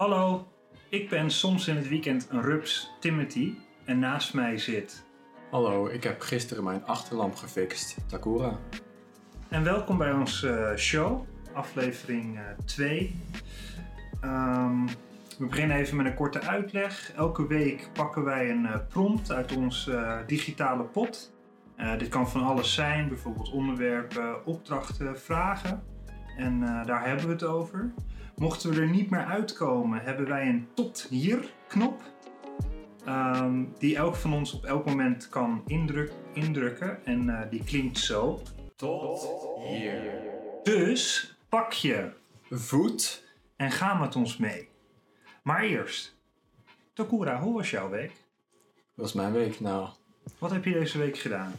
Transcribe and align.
Hallo, 0.00 0.46
ik 0.88 1.08
ben 1.08 1.30
soms 1.30 1.68
in 1.68 1.76
het 1.76 1.88
weekend 1.88 2.28
een 2.30 2.42
rups 2.42 2.90
Timothy 3.00 3.54
en 3.84 3.98
naast 3.98 4.34
mij 4.34 4.58
zit. 4.58 5.04
Hallo, 5.50 5.88
ik 5.88 6.02
heb 6.02 6.20
gisteren 6.20 6.64
mijn 6.64 6.84
achterlamp 6.86 7.34
gefixt. 7.34 7.96
Takura. 8.06 8.58
En 9.48 9.64
welkom 9.64 9.98
bij 9.98 10.12
onze 10.12 10.74
show, 10.76 11.26
aflevering 11.52 12.40
2. 12.64 13.14
we 15.38 15.46
beginnen 15.46 15.76
even 15.76 15.96
met 15.96 16.06
een 16.06 16.14
korte 16.14 16.40
uitleg. 16.40 17.12
Elke 17.16 17.46
week 17.46 17.90
pakken 17.92 18.24
wij 18.24 18.50
een 18.50 18.64
uh, 18.64 18.76
prompt 18.88 19.32
uit 19.32 19.52
uh, 19.88 20.18
digitale 20.26 20.84
pot. 20.84 21.32
Uh, 21.76 21.98
dit 21.98 22.08
kan 22.08 22.28
van 22.28 22.42
alles 22.42 22.74
zijn, 22.74 23.08
bijvoorbeeld 23.08 23.50
onderwerpen, 23.50 24.46
opdrachten, 24.46 25.20
vragen. 25.20 25.82
En 26.40 26.84
daar 26.86 27.06
hebben 27.06 27.26
we 27.26 27.32
het 27.32 27.44
over. 27.44 27.92
Mochten 28.36 28.70
we 28.70 28.80
er 28.80 28.88
niet 28.88 29.10
meer 29.10 29.24
uitkomen, 29.24 30.00
hebben 30.02 30.28
wij 30.28 30.48
een 30.48 30.68
tot 30.74 31.06
hier 31.10 31.52
knop. 31.68 32.02
Um, 33.08 33.74
die 33.78 33.96
elk 33.96 34.16
van 34.16 34.32
ons 34.32 34.52
op 34.52 34.64
elk 34.64 34.86
moment 34.86 35.28
kan 35.28 35.62
indruk, 35.66 36.12
indrukken. 36.32 37.04
En 37.04 37.26
uh, 37.26 37.40
die 37.50 37.64
klinkt 37.64 37.98
zo. 37.98 38.42
Tot 38.76 39.28
hier. 39.68 40.02
Dus 40.62 41.34
pak 41.48 41.72
je 41.72 42.10
voet 42.50 43.24
en 43.56 43.70
ga 43.70 43.94
met 43.94 44.16
ons 44.16 44.36
mee. 44.36 44.68
Maar 45.42 45.62
eerst, 45.62 46.16
Takura, 46.92 47.40
hoe 47.40 47.54
was 47.54 47.70
jouw 47.70 47.88
week? 47.88 48.12
Hoe 48.94 49.04
was 49.04 49.12
mijn 49.12 49.32
week? 49.32 49.60
Nou. 49.60 49.88
Wat 50.38 50.50
heb 50.50 50.64
je 50.64 50.72
deze 50.72 50.98
week 50.98 51.18
gedaan? 51.18 51.52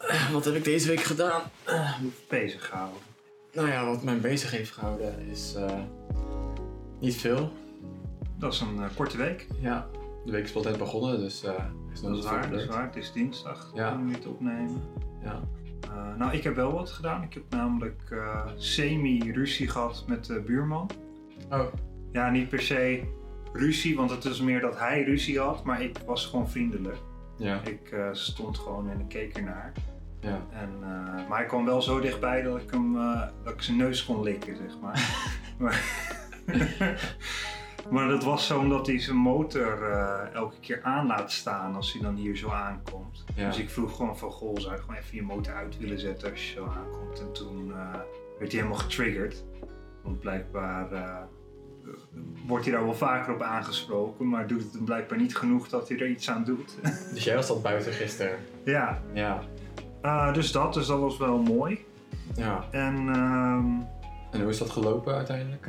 Uh, 0.00 0.30
wat 0.30 0.44
heb 0.44 0.54
ik 0.54 0.64
deze 0.64 0.88
week 0.88 1.02
gedaan? 1.02 1.42
Uh, 1.68 1.98
bezig 2.28 2.68
gehouden. 2.68 3.09
Nou 3.52 3.68
ja, 3.68 3.86
wat 3.86 4.02
mij 4.02 4.20
bezig 4.20 4.50
heeft 4.50 4.72
gehouden 4.72 5.26
is 5.26 5.56
niet 7.00 7.16
veel. 7.16 7.52
Dat 8.38 8.52
is 8.52 8.60
een 8.60 8.76
uh, 8.76 8.84
korte 8.96 9.16
week. 9.16 9.46
Ja, 9.60 9.86
de 10.24 10.32
week 10.32 10.44
is 10.44 10.52
pas 10.52 10.64
net 10.64 10.78
begonnen, 10.78 11.18
dus 11.18 11.44
uh, 11.44 11.52
is 11.92 12.00
dat 12.00 12.16
is 12.16 12.24
waar, 12.24 12.50
dat 12.50 12.60
is 12.60 12.66
waar. 12.66 12.86
Het 12.86 12.96
is 12.96 13.12
dinsdag 13.12 13.70
ja. 13.74 13.94
om 13.94 14.12
dit 14.12 14.26
opnemen. 14.26 14.82
Ja. 15.22 15.40
Nou, 16.18 16.32
ik 16.32 16.42
heb 16.42 16.54
wel 16.54 16.72
wat 16.72 16.90
gedaan. 16.90 17.22
Ik 17.22 17.34
heb 17.34 17.42
namelijk 17.50 18.02
semi-ruzie 18.56 19.68
gehad 19.68 20.04
met 20.06 20.24
de 20.24 20.40
buurman. 20.40 20.90
Oh. 21.50 21.66
Ja, 22.12 22.30
niet 22.30 22.48
per 22.48 22.60
se 22.62 23.02
ruzie, 23.52 23.96
want 23.96 24.10
het 24.10 24.24
is 24.24 24.40
meer 24.40 24.60
dat 24.60 24.78
hij 24.78 25.02
ruzie 25.02 25.38
had, 25.38 25.64
maar 25.64 25.82
ik 25.82 25.98
was 26.06 26.26
gewoon 26.26 26.48
vriendelijk. 26.48 26.98
Ja. 27.36 27.60
Ik 27.64 27.94
stond 28.12 28.58
gewoon 28.58 28.90
en 28.90 29.00
ik 29.00 29.08
keek 29.08 29.36
ernaar. 29.36 29.72
Ja. 30.20 30.46
En, 30.52 30.78
maar 31.28 31.38
hij 31.38 31.46
kwam 31.46 31.64
wel 31.64 31.82
zo 31.82 32.00
dichtbij 32.00 32.42
dat 32.42 32.60
ik 32.60 32.70
hem 32.70 32.94
dat 33.44 33.52
ik 33.52 33.62
zijn 33.62 33.76
neus 33.76 34.04
kon 34.04 34.22
likken, 34.22 34.56
zeg 34.56 34.78
maar. 34.80 35.28
maar 35.58 36.08
maar 37.90 38.08
dat 38.08 38.24
was 38.24 38.46
zo 38.46 38.58
omdat 38.58 38.86
hij 38.86 39.00
zijn 39.00 39.16
motor 39.16 39.90
uh, 39.90 40.34
elke 40.34 40.60
keer 40.60 40.82
aan 40.82 41.06
laat 41.06 41.32
staan 41.32 41.74
als 41.74 41.92
hij 41.92 42.02
dan 42.02 42.14
hier 42.14 42.36
zo 42.36 42.48
aankomt. 42.48 43.24
Ja. 43.34 43.46
Dus 43.46 43.58
ik 43.58 43.70
vroeg 43.70 43.96
gewoon 43.96 44.18
van, 44.18 44.30
goh, 44.30 44.58
zou 44.58 44.74
je 44.74 44.80
gewoon 44.80 44.96
even 44.96 45.16
je 45.16 45.22
motor 45.22 45.54
uit 45.54 45.78
willen 45.78 45.98
zetten 45.98 46.30
als 46.30 46.48
je 46.48 46.54
zo 46.54 46.66
aankomt? 46.66 47.20
En 47.20 47.32
toen 47.32 47.68
uh, 47.68 47.90
werd 48.38 48.52
hij 48.52 48.60
helemaal 48.60 48.78
getriggerd. 48.78 49.44
Want 50.02 50.20
blijkbaar 50.20 50.92
uh, 50.92 51.16
wordt 52.46 52.64
hij 52.64 52.74
daar 52.74 52.84
wel 52.84 52.94
vaker 52.94 53.34
op 53.34 53.42
aangesproken, 53.42 54.28
maar 54.28 54.46
doet 54.46 54.62
het 54.62 54.72
hem 54.72 54.84
blijkbaar 54.84 55.18
niet 55.18 55.36
genoeg 55.36 55.68
dat 55.68 55.88
hij 55.88 55.98
er 55.98 56.08
iets 56.08 56.30
aan 56.30 56.44
doet. 56.44 56.76
Dus 57.14 57.24
jij 57.24 57.34
was 57.34 57.46
dat 57.46 57.62
buiten 57.62 57.92
gisteren? 57.92 58.38
Ja. 58.64 59.02
Ja. 59.12 59.42
Dus 60.32 60.52
dat, 60.52 60.74
dus 60.74 60.86
dat 60.86 61.00
was 61.00 61.18
wel 61.18 61.38
mooi. 61.38 61.84
Ja. 62.36 62.64
En, 62.70 62.94
um, 62.94 63.86
en 64.30 64.40
hoe 64.40 64.50
is 64.50 64.58
dat 64.58 64.70
gelopen 64.70 65.14
uiteindelijk? 65.14 65.68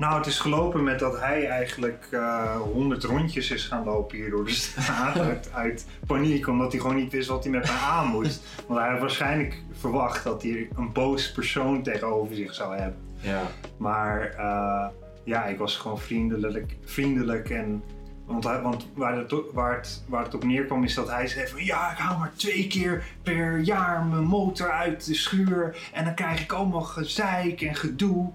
Nou, 0.00 0.16
het 0.16 0.26
is 0.26 0.38
gelopen 0.38 0.84
met 0.84 0.98
dat 0.98 1.20
hij 1.20 1.46
eigenlijk 1.46 2.08
uh, 2.10 2.56
100 2.56 3.04
rondjes 3.04 3.50
is 3.50 3.64
gaan 3.64 3.84
lopen 3.84 4.16
hier 4.16 4.30
door 4.30 4.44
de 4.44 4.50
straat 4.50 5.18
uit, 5.28 5.52
uit, 5.52 5.86
paniek, 6.06 6.48
omdat 6.48 6.72
hij 6.72 6.80
gewoon 6.80 6.96
niet 6.96 7.12
wist 7.12 7.28
wat 7.28 7.42
hij 7.42 7.52
met 7.52 7.62
mij 7.62 7.76
aan 7.76 8.06
moest. 8.06 8.42
Want 8.66 8.80
hij 8.80 8.90
had 8.90 9.00
waarschijnlijk 9.00 9.62
verwacht 9.72 10.24
dat 10.24 10.42
hij 10.42 10.68
een 10.76 10.92
boos 10.92 11.32
persoon 11.32 11.82
tegenover 11.82 12.36
zich 12.36 12.54
zou 12.54 12.76
hebben. 12.76 13.00
Ja. 13.20 13.42
Maar 13.76 14.34
uh, 14.38 14.86
ja, 15.24 15.44
ik 15.44 15.58
was 15.58 15.76
gewoon 15.76 15.98
vriendelijk, 15.98 16.76
vriendelijk 16.84 17.50
en 17.50 17.82
want, 18.30 18.44
hij, 18.44 18.60
want 18.60 18.86
waar, 18.94 19.16
het, 19.16 19.34
waar, 19.52 19.76
het, 19.76 20.04
waar 20.08 20.24
het 20.24 20.34
op 20.34 20.44
neerkwam 20.44 20.84
is 20.84 20.94
dat 20.94 21.10
hij 21.10 21.26
zei 21.26 21.46
van 21.46 21.64
ja, 21.64 21.90
ik 21.90 21.98
haal 21.98 22.18
maar 22.18 22.32
twee 22.34 22.66
keer 22.66 23.04
per 23.22 23.58
jaar 23.58 24.04
mijn 24.04 24.24
motor 24.24 24.70
uit 24.70 25.06
de 25.06 25.14
schuur 25.14 25.90
en 25.92 26.04
dan 26.04 26.14
krijg 26.14 26.42
ik 26.42 26.52
allemaal 26.52 26.80
gezeik 26.80 27.60
en 27.60 27.74
gedoe. 27.74 28.30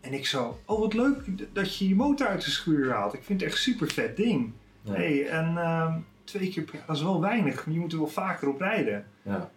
En 0.00 0.12
ik 0.12 0.26
zo, 0.26 0.60
oh 0.64 0.80
wat 0.80 0.94
leuk 0.94 1.24
dat 1.54 1.78
je 1.78 1.88
je 1.88 1.94
motor 1.94 2.26
uit 2.26 2.44
de 2.44 2.50
schuur 2.50 2.92
haalt. 2.92 3.14
Ik 3.14 3.22
vind 3.22 3.40
het 3.40 3.48
echt 3.48 3.58
een 3.58 3.72
super 3.72 3.90
vet 3.90 4.16
ding. 4.16 4.52
Ja. 4.82 4.92
Hey, 4.92 5.28
en 5.28 5.54
uh, 5.54 5.94
twee 6.24 6.48
keer 6.48 6.62
per 6.62 6.74
jaar, 6.74 6.86
dat 6.86 6.96
is 6.96 7.02
wel 7.02 7.20
weinig. 7.20 7.64
Je 7.70 7.78
moet 7.78 7.92
er 7.92 7.98
wel 7.98 8.08
vaker 8.08 8.48
op 8.48 8.60
rijden. 8.60 9.06
Ja. 9.22 9.50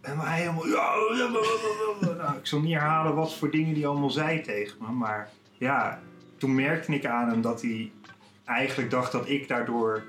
En 0.00 0.18
hij 0.18 0.40
helemaal, 0.40 0.66
ja, 0.66 0.94
nou, 2.24 2.38
ik 2.38 2.46
zal 2.46 2.60
niet 2.60 2.72
herhalen 2.72 3.14
wat 3.14 3.34
voor 3.34 3.50
dingen 3.50 3.74
hij 3.74 3.86
allemaal 3.86 4.10
zei 4.10 4.40
tegen 4.40 4.76
me. 4.80 4.90
Maar 4.92 5.30
ja, 5.58 6.00
toen 6.36 6.54
merkte 6.54 6.94
ik 6.94 7.06
aan 7.06 7.28
hem 7.28 7.42
dat 7.42 7.62
hij 7.62 7.92
eigenlijk 8.50 8.90
dacht 8.90 9.12
dat 9.12 9.28
ik 9.28 9.48
daardoor 9.48 10.02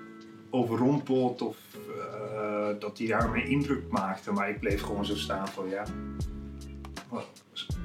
overrompeld 0.50 1.42
of 1.42 1.58
uh, 1.98 2.80
dat 2.80 2.98
hij 2.98 3.08
daarmee 3.08 3.44
indruk 3.44 3.92
maakte. 3.92 4.32
Maar 4.32 4.50
ik 4.50 4.60
bleef 4.60 4.82
gewoon 4.82 5.06
zo 5.06 5.16
staan 5.16 5.48
van 5.48 5.70
ja, 5.70 5.84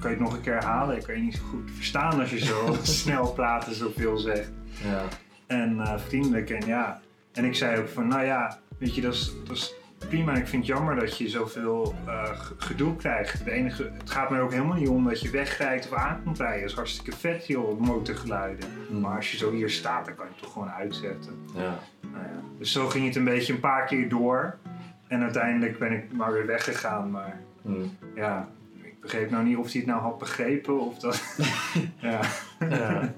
kan 0.00 0.10
je 0.10 0.16
het 0.16 0.18
nog 0.18 0.32
een 0.32 0.40
keer 0.40 0.52
herhalen? 0.52 0.96
Ik 0.96 1.02
kan 1.02 1.16
je 1.16 1.22
niet 1.22 1.34
zo 1.34 1.42
goed 1.50 1.70
verstaan 1.70 2.20
als 2.20 2.30
je 2.30 2.38
zo 2.38 2.76
snel 2.82 3.32
praat 3.32 3.66
en 3.66 3.74
zoveel 3.74 4.16
zegt. 4.16 4.50
Ja. 4.84 5.02
En 5.46 5.76
uh, 5.76 5.98
vriendelijk 5.98 6.50
en 6.50 6.66
ja. 6.66 7.00
En 7.32 7.44
ik 7.44 7.54
zei 7.54 7.80
ook 7.80 7.88
van, 7.88 8.08
nou 8.08 8.24
ja, 8.24 8.58
weet 8.78 8.94
je, 8.94 9.00
dat 9.00 9.14
is, 9.14 9.32
dat 9.46 9.56
is 9.56 9.74
prima. 9.98 10.34
Ik 10.34 10.46
vind 10.46 10.66
het 10.66 10.76
jammer 10.76 10.94
dat 10.96 11.18
je 11.18 11.28
zoveel 11.28 11.94
uh, 12.06 12.30
gedoe 12.58 12.96
krijgt. 12.96 13.38
Het, 13.38 13.46
enige, 13.46 13.90
het 13.98 14.10
gaat 14.10 14.30
me 14.30 14.40
ook 14.40 14.52
helemaal 14.52 14.76
niet 14.76 14.88
om 14.88 15.04
dat 15.08 15.20
je 15.20 15.30
wegrijdt 15.30 15.86
of 15.90 15.92
aan 15.98 16.20
komt 16.24 16.38
rijden. 16.38 16.60
Dat 16.60 16.70
is 16.70 16.76
hartstikke 16.76 17.16
vet, 17.16 17.46
joh, 17.46 17.80
motorgeluiden. 17.80 18.68
Mm. 18.90 19.00
Maar 19.00 19.16
als 19.16 19.30
je 19.30 19.36
zo 19.36 19.50
hier 19.52 19.70
staat, 19.70 20.04
dan 20.04 20.14
kan 20.14 20.24
je 20.24 20.30
het 20.32 20.42
toch 20.42 20.52
gewoon 20.52 20.70
uitzetten. 20.70 21.32
Ja. 21.54 21.78
Nou 22.00 22.24
ja. 22.24 22.40
Dus 22.58 22.72
zo 22.72 22.86
ging 22.88 23.06
het 23.06 23.16
een 23.16 23.24
beetje 23.24 23.52
een 23.52 23.60
paar 23.60 23.84
keer 23.86 24.08
door. 24.08 24.56
En 25.08 25.22
uiteindelijk 25.22 25.78
ben 25.78 25.92
ik 25.92 26.12
maar 26.12 26.32
weer 26.32 26.46
weggegaan. 26.46 27.10
Maar 27.10 27.40
Mm. 27.62 27.96
ja, 28.14 28.48
ik 28.82 29.00
begreep 29.00 29.30
nou 29.30 29.44
niet 29.44 29.56
of 29.56 29.72
hij 29.72 29.80
het 29.80 29.86
nou 29.90 30.00
had 30.00 30.18
begrepen 30.18 30.80
of 30.80 30.98
dat. 30.98 31.22
ja. 32.00 32.20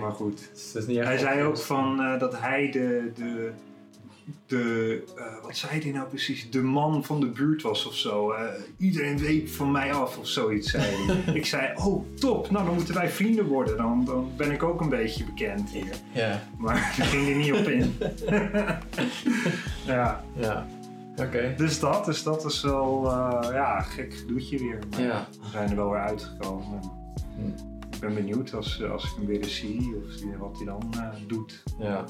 Maar 0.00 0.12
goed. 0.12 0.50
Dus 0.74 0.86
Hij 0.86 1.18
zei 1.18 1.42
ook 1.42 1.58
van 1.58 2.00
eh, 2.00 2.18
dat 2.18 2.40
hij 2.40 2.70
de. 2.70 3.10
de 3.14 3.52
de, 4.46 5.02
eh, 5.16 5.42
wat 5.42 5.56
zei 5.56 5.80
hij 5.82 5.92
nou 5.92 6.08
precies? 6.08 6.50
De 6.50 6.62
man 6.62 7.04
van 7.04 7.20
de 7.20 7.26
buurt 7.26 7.62
was 7.62 7.86
of 7.86 7.94
zo. 7.94 8.34
Iedereen 8.78 9.18
weet 9.18 9.50
van 9.50 9.70
mij 9.70 9.92
af 9.92 10.18
of 10.18 10.26
zoiets, 10.28 10.70
zei 10.70 10.84
hij. 10.84 11.34
ik 11.40 11.46
zei, 11.46 11.72
oh 11.76 12.14
top, 12.14 12.50
nou 12.50 12.64
dan 12.64 12.74
moeten 12.74 12.94
wij 12.94 13.08
vrienden 13.08 13.46
worden. 13.46 13.76
Dan, 13.76 14.04
dan 14.04 14.30
ben 14.36 14.50
ik 14.52 14.62
ook 14.62 14.80
een 14.80 14.88
beetje 14.88 15.24
bekend 15.24 15.70
hier. 15.70 15.94
Ja. 16.12 16.42
Maar 16.58 16.74
daar 16.74 17.06
ging 17.06 17.24
hij 17.24 17.34
niet 17.34 17.52
op 17.52 17.68
in. 17.68 17.96
ja, 19.86 20.24
Ja. 20.36 20.66
Oké. 21.16 21.54
dus 21.56 21.80
dat, 21.80 22.04
dus 22.04 22.22
dat 22.22 22.44
is 22.44 22.62
wel, 22.62 23.10
eh, 23.10 23.52
ja, 23.52 23.80
gek 23.80 24.14
gedoetje 24.14 24.58
weer. 24.58 24.78
Maar 24.90 25.00
Ja. 25.02 25.26
we 25.42 25.48
zijn 25.50 25.70
er 25.70 25.76
wel 25.76 25.90
weer 25.90 26.00
uitgekomen. 26.00 26.80
Hm. 27.36 27.66
Ik 27.94 28.00
ben 28.00 28.14
benieuwd 28.14 28.54
als, 28.54 28.82
als 28.84 29.04
ik 29.04 29.10
hem 29.16 29.26
weer 29.26 29.40
eens 29.40 29.56
zie, 29.56 29.94
of 29.96 30.38
wat 30.38 30.56
hij 30.56 30.66
dan 30.66 30.82
eh, 30.92 31.08
doet. 31.26 31.62
Ja. 31.78 31.86
Ja. 31.86 32.04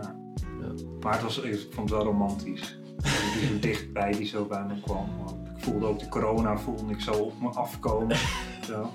Ja. 0.00 0.16
Ja. 0.60 0.84
Maar 1.00 1.12
het 1.12 1.22
was, 1.22 1.38
ik 1.38 1.66
vond 1.70 1.90
het 1.90 1.98
wel 1.98 2.06
romantisch. 2.06 2.78
Dat 2.96 3.06
hij 3.12 3.46
zo 3.48 3.58
dichtbij 3.58 4.12
die 4.12 4.26
zo 4.26 4.44
bij 4.44 4.64
me 4.64 4.80
kwam. 4.80 5.08
Want 5.24 5.48
ik 5.56 5.64
voelde 5.64 5.86
ook 5.86 5.98
de 5.98 6.08
corona 6.08 6.58
voelde 6.58 6.92
ik 6.92 7.00
zo 7.00 7.12
op 7.12 7.40
me 7.40 7.48
afkomen. 7.48 8.16
Zo. 8.66 8.90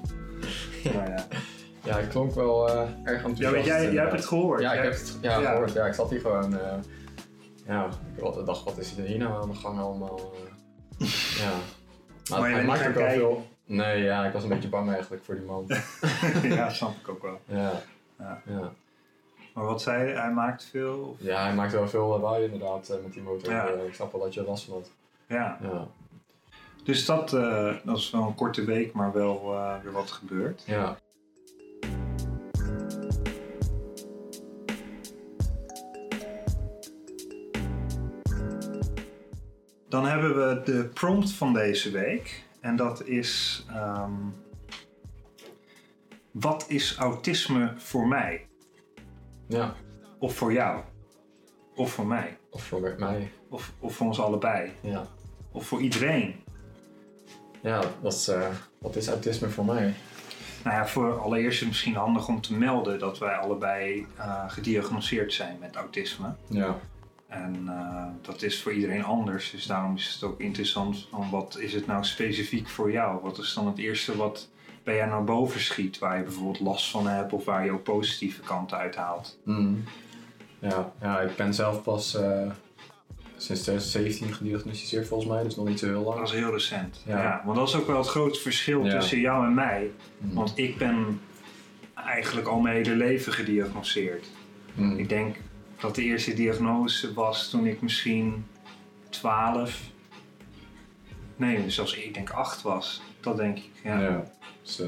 Maar 0.94 1.10
ja. 1.10 1.26
Ja, 1.84 1.98
het 1.98 2.08
klonk 2.08 2.34
wel 2.34 2.70
eh, 2.70 2.82
erg 3.04 3.24
enthousiast. 3.24 3.40
ja, 3.40 3.52
weet 3.52 3.66
jij, 3.66 3.92
jij 3.94 4.02
hebt 4.02 4.16
het 4.16 4.26
gehoord. 4.26 4.62
Ja, 4.62 4.74
ik 4.74 4.84
heb 4.84 4.92
het 4.94 5.18
ja, 5.22 5.40
Ja. 5.40 5.52
gehoord. 5.52 5.74
Ja, 5.74 5.86
ik 5.86 5.94
zat 5.94 6.10
hier 6.10 6.20
gewoon. 6.20 6.58
eh, 6.60 6.74
ja, 7.66 7.90
ik 8.16 8.46
dacht, 8.46 8.64
wat 8.64 8.78
is 8.78 8.98
er 8.98 9.04
hier 9.04 9.18
nou 9.18 9.42
aan 9.42 9.50
de 9.50 9.56
gang 9.56 9.80
allemaal? 9.80 10.34
eh. 11.00 11.08
ja. 11.44 11.52
Maar 12.30 12.40
Maar 12.40 12.52
bent 12.54 12.68
maakt 12.68 12.88
ook 12.88 12.94
wel 12.94 13.10
veel. 13.10 13.48
Nee, 13.66 14.04
ja, 14.04 14.26
ik 14.26 14.34
was 14.34 14.44
een 14.44 14.50
beetje 14.50 14.70
bang 14.70 14.92
eigenlijk 14.92 15.24
voor 15.24 15.36
die 15.36 15.46
man. 15.46 15.66
ja, 16.58 16.70
snap 16.70 16.92
ik 17.02 17.10
ook 17.10 17.22
wel. 17.22 17.40
Ja. 17.46 17.72
Ja. 18.20 18.42
Ja. 18.46 18.74
Maar 19.54 19.66
wat 19.66 19.82
zei 19.82 20.04
hij? 20.04 20.22
Hij 20.22 20.32
maakt 20.32 20.64
veel? 20.66 21.00
Of? 21.00 21.26
ja, 21.26 21.44
hij 21.44 21.54
maakt 21.56 21.72
wel 21.72 21.88
veel 21.90 22.08
lawaai 22.08 22.44
inderdaad 22.44 22.90
eh, 22.90 23.04
met 23.04 23.14
die 23.14 23.22
motor. 23.22 23.54
Ja. 23.54 23.68
Eh, 23.68 23.86
ik 23.86 23.94
snap 23.94 24.12
wel 24.12 24.22
dat 24.22 24.34
je 24.34 24.44
last 24.44 24.64
van 24.66 24.74
had. 24.74 24.92
Ja. 25.28 25.58
Ja. 25.62 25.88
Dus 26.84 27.06
dat, 27.06 27.34
eh, 27.34 27.76
dat 27.84 27.98
is 27.98 28.12
wel 28.12 28.28
een 28.28 28.36
korte 28.36 28.64
week, 28.66 28.94
maar 28.94 29.14
wel 29.14 29.56
weer 29.84 29.92
wat 29.92 30.12
gebeurd. 30.12 30.64
Ja. 30.66 30.98
Dan 39.90 40.06
hebben 40.06 40.36
we 40.36 40.62
de 40.66 40.90
prompt 40.94 41.32
van 41.32 41.54
deze 41.54 41.92
week. 41.92 42.44
En 42.60 42.76
dat 42.76 43.04
is. 43.06 43.66
ehm, 43.70 44.12
wat 46.32 46.66
is 46.68 46.96
autisme 46.98 47.74
voor 47.78 48.08
mij? 48.08 48.48
Ja, 49.54 49.76
Of 50.20 50.36
voor 50.36 50.54
jou? 50.54 50.82
Of 51.76 51.92
voor 51.92 52.08
mij? 52.08 52.38
of 52.50 52.64
voor 52.64 52.96
mij. 52.98 53.32
Of, 53.50 53.72
of 53.80 53.96
voor 53.96 54.08
ons 54.08 54.20
allebei? 54.20 54.72
Ja, 54.82 55.08
Of 55.52 55.66
voor 55.66 55.82
iedereen? 55.82 56.36
ja 57.62 57.82
dat 58.02 58.14
is, 58.14 58.28
eh, 58.28 58.48
wat 58.78 58.96
is 58.96 59.08
autisme 59.08 59.50
voor 59.50 59.66
mij? 59.66 59.94
Nou 60.64 60.76
ja, 60.76 60.88
voor 60.88 61.20
allereerst 61.20 61.54
is 61.54 61.60
het 61.60 61.68
misschien 61.70 61.96
handig 61.96 62.28
om 62.28 62.42
te 62.42 62.54
melden 62.54 63.00
dat 63.00 63.18
wij 63.18 63.36
allebei 63.36 64.06
eh, 64.18 64.44
gediagnoseerd 64.50 65.34
zijn 65.34 65.58
met 65.60 65.76
autisme. 65.76 66.36
Ja, 66.48 66.80
En 67.28 67.64
eh, 67.68 68.06
dat 68.22 68.42
is 68.42 68.62
voor 68.62 68.74
iedereen 68.74 69.04
anders. 69.04 69.52
Dus 69.52 69.66
daarom 69.66 69.96
is 69.96 70.14
het 70.14 70.24
ook 70.24 70.40
interessant 70.40 71.08
van 71.12 71.30
wat 71.30 71.58
is 71.60 71.74
het 71.74 71.88
nou 71.88 72.04
specifiek 72.04 72.70
voor 72.70 72.92
jou? 72.92 73.22
Wat 73.22 73.38
is 73.38 73.54
dan 73.54 73.68
het 73.68 73.78
eerste 73.78 74.16
wat 74.18 74.50
bij 74.84 74.96
jou 74.96 75.10
naar 75.10 75.24
boven 75.24 75.60
schiet? 75.62 76.00
Waar 76.00 76.18
je 76.18 76.24
bijvoorbeeld 76.24 76.60
last 76.60 76.90
van 76.90 77.08
hebt 77.08 77.34
of 77.34 77.46
waar 77.46 77.66
je 77.66 77.72
ook 77.72 77.84
positieve 77.84 78.42
kanten 78.42 78.78
uithaalt? 78.78 79.38
Mm. 79.44 79.84
ja, 80.60 80.92
ja, 81.02 81.20
ik 81.20 81.36
ben 81.36 81.54
zelf 81.54 81.84
pas 81.84 82.16
eh, 82.16 82.52
sinds 83.38 83.62
2017 83.62 84.34
gediagnosticeerd 84.34 85.08
volgens 85.08 85.30
mij, 85.30 85.44
dus 85.44 85.56
nog 85.56 85.68
niet 85.68 85.80
zo 85.80 85.86
heel 85.86 86.04
Dat 86.04 86.14
lang. 86.14 86.26
is 86.28 86.32
heel 86.32 86.52
recent. 86.52 87.02
Ja. 87.06 87.22
Ja. 87.22 87.42
want 87.46 87.58
dat 87.58 87.68
is 87.68 87.76
ook 87.76 87.88
wel 87.88 87.98
het 87.98 88.08
grote 88.08 88.40
verschil 88.40 88.86
Ja. 88.86 88.92
tussen 89.00 89.20
jou 89.20 89.46
en 89.46 89.54
mij. 89.54 89.92
Mm. 90.18 90.34
Want 90.34 90.52
ik 90.58 90.78
ben 90.78 91.22
eigenlijk 91.96 92.48
al 92.48 92.60
mijn 92.60 92.76
hele 92.76 92.96
leven 92.96 93.34
gediagnoseerd. 93.34 94.28
Mm. 94.74 94.98
Ik 94.98 95.10
denk 95.10 95.36
dat 95.80 95.96
de 95.96 96.04
eerste 96.04 96.34
diagnose 96.34 97.14
was 97.14 97.50
toen 97.50 97.66
ik 97.66 97.82
misschien 97.82 98.46
12, 99.10 99.82
nee, 101.36 101.70
zelfs 101.70 101.96
ik 101.96 102.14
denk 102.14 102.30
8 102.30 102.62
was. 102.62 103.02
Dat 103.20 103.38
denk 103.38 103.58
ik. 103.58 103.70
Ja. 103.84 104.00
Ja, 104.02 104.24
dus, 104.64 104.80
eh, 104.80 104.88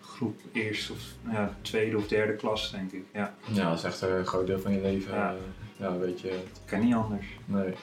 Groep 0.00 0.40
eerste 0.52 0.92
of 0.92 0.98
ja, 1.30 1.56
tweede 1.62 1.96
of 1.96 2.08
derde 2.08 2.34
klas, 2.34 2.70
denk 2.70 2.92
ik. 2.92 3.04
Ja, 3.12 3.34
ja, 3.52 3.68
dat 3.68 3.78
is 3.78 3.84
echt 3.84 4.00
een 4.00 4.26
groot 4.26 4.46
deel 4.46 4.60
van 4.60 4.72
je 4.72 4.80
leven. 4.80 5.14
Ja. 5.14 5.30
eh, 5.30 5.36
ja, 5.76 5.98
weet 5.98 6.20
je, 6.20 6.38
kan 6.64 6.84
niet 6.84 6.94
anders. 6.94 7.26
nee. 7.44 7.74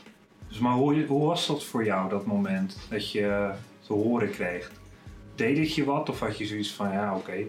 Dus 0.48 0.60
maar 0.60 0.74
hoe, 0.74 1.06
hoe 1.06 1.28
was 1.28 1.48
dat 1.48 1.64
voor 1.64 1.86
jou, 1.86 2.10
dat 2.10 2.26
moment 2.26 2.78
dat 2.90 3.12
je 3.12 3.52
te 3.86 3.94
horen 3.94 4.30
kreeg? 4.30 4.72
Deed 5.36 5.58
het 5.58 5.76
je 5.76 5.84
wat 5.84 6.10
of 6.10 6.20
had 6.20 6.38
je 6.38 6.46
zoiets 6.46 6.72
van 6.72 6.92
ja, 6.92 7.16
oké. 7.16 7.44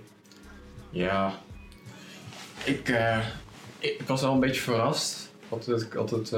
Ja, 0.90 1.38
ik, 2.64 2.88
eh, 2.88 3.26
ik, 3.79 4.02
was 4.06 4.20
wel 4.20 4.32
een 4.32 4.40
beetje 4.40 4.61
verrast. 4.61 5.32
Altijd, 5.49 5.82
ik 5.82 5.94
altijd, 5.94 6.29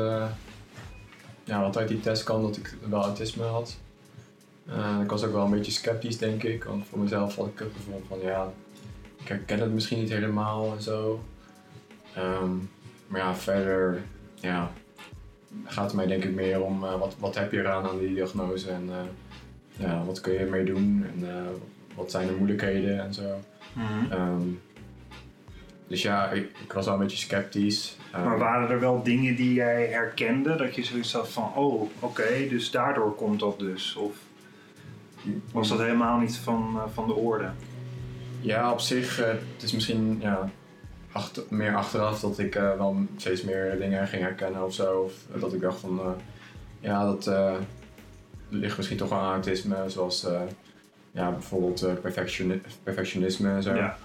ja, 1.45 1.61
wat 1.61 1.77
uit 1.77 1.89
die 1.89 2.01
test 2.01 2.25
kwam 2.25 2.43
dat 2.43 2.57
ik 2.57 2.77
wel 2.89 3.03
autisme 3.03 3.45
had. 3.45 3.77
Eh, 4.69 4.99
ik 5.03 5.11
was 5.11 5.25
ook 5.25 5.33
wel 5.33 5.45
een 5.45 5.51
beetje 5.51 5.73
sceptisch, 5.73 6.19
denk 6.19 6.43
ik. 6.43 6.65
Want 6.65 6.87
voor 6.87 6.99
mezelf 6.99 7.37
had 7.37 7.47
ik 7.47 7.59
het 7.59 7.69
gevoel 7.77 8.03
van 8.09 8.19
ja, 8.21 8.53
ik 9.17 9.29
herken 9.29 9.61
het 9.61 9.73
misschien 9.73 9.99
niet 9.99 10.11
helemaal 10.11 10.73
en 10.77 10.83
zo. 10.83 11.25
Ehm, 12.15 12.51
maar 13.07 13.21
ja, 13.21 13.35
verder 13.35 14.03
ja, 14.35 14.71
gaat 15.65 15.85
het 15.85 15.95
mij 15.95 16.07
denk 16.07 16.25
ik 16.25 16.35
meer 16.35 16.63
om 16.63 16.85
eh, 16.85 16.99
wat, 16.99 17.17
wat 17.19 17.35
heb 17.35 17.53
je 17.53 17.59
eraan 17.59 17.89
aan 17.89 17.99
die 17.99 18.15
diagnose 18.15 18.71
en 18.71 18.89
eh, 18.91 19.87
ja, 19.87 20.05
wat 20.05 20.21
kun 20.21 20.33
je 20.33 20.39
ermee 20.39 20.65
doen 20.65 21.07
en 21.15 21.29
wat 21.95 22.11
zijn 22.11 22.27
de 22.27 22.33
moeilijkheden 22.33 23.01
en 23.01 23.15
zo. 23.15 23.41
Mhm. 23.73 24.13
Ehm, 24.13 24.49
dus 25.87 26.03
ja, 26.03 26.31
ik, 26.31 26.51
ik 26.65 26.73
was 26.73 26.85
wel 26.85 26.95
een 26.95 27.01
beetje 27.01 27.17
sceptisch. 27.17 27.97
Ehm, 28.13 28.25
Maar 28.25 28.39
waren 28.39 28.71
er 28.71 28.81
wel 28.81 29.03
dingen 29.03 29.37
die 29.37 29.55
jij 29.55 29.87
herkende? 29.87 30.57
Dat 30.57 30.75
je 30.75 30.85
zoiets 30.85 31.13
had 31.13 31.29
van, 31.29 31.53
oh, 31.55 31.91
oké, 32.01 32.49
dus 32.49 32.71
daardoor 32.71 33.15
komt 33.15 33.41
dat 33.41 33.59
dus? 33.59 33.95
Of 33.95 34.17
was 35.53 35.69
dat 35.69 35.79
helemaal 35.79 36.19
niet 36.19 36.37
van, 36.37 36.73
eh, 36.77 36.83
van 36.93 37.07
de 37.07 37.15
orde? 37.15 37.51
Ja, 38.41 38.73
op 38.73 38.81
zich, 38.81 39.21
eh, 39.21 39.27
het 39.29 39.63
is 39.63 39.73
misschien 39.73 40.17
ja, 40.21 40.51
achter- 41.13 41.43
meer 41.49 41.77
achteraf 41.77 42.21
dat 42.21 42.39
ik 42.39 42.55
eh, 42.55 42.77
wel 42.77 42.97
steeds 43.17 43.43
meer 43.43 43.79
dingen 43.79 44.09
ging 44.09 44.23
herkennen 44.23 44.65
of 44.65 44.75
zo. 44.75 45.01
Of 45.01 45.41
dat 45.41 45.53
ik 45.53 45.61
dacht 45.61 45.81
van, 45.81 46.01
ja, 46.81 47.05
dat 47.05 47.27
eh, 47.27 47.55
ligt 48.49 48.77
misschien 48.77 48.99
toch 48.99 49.09
wel 49.09 49.19
aan 49.19 49.33
autisme, 49.33 49.77
zoals 49.87 50.27
ja, 51.13 51.31
bijvoorbeeld 51.31 52.01
perfectioni- 52.01 52.61
perfectionisme 52.83 53.51
en 53.51 53.63
zo. 53.63 53.75
Ja, 53.75 53.97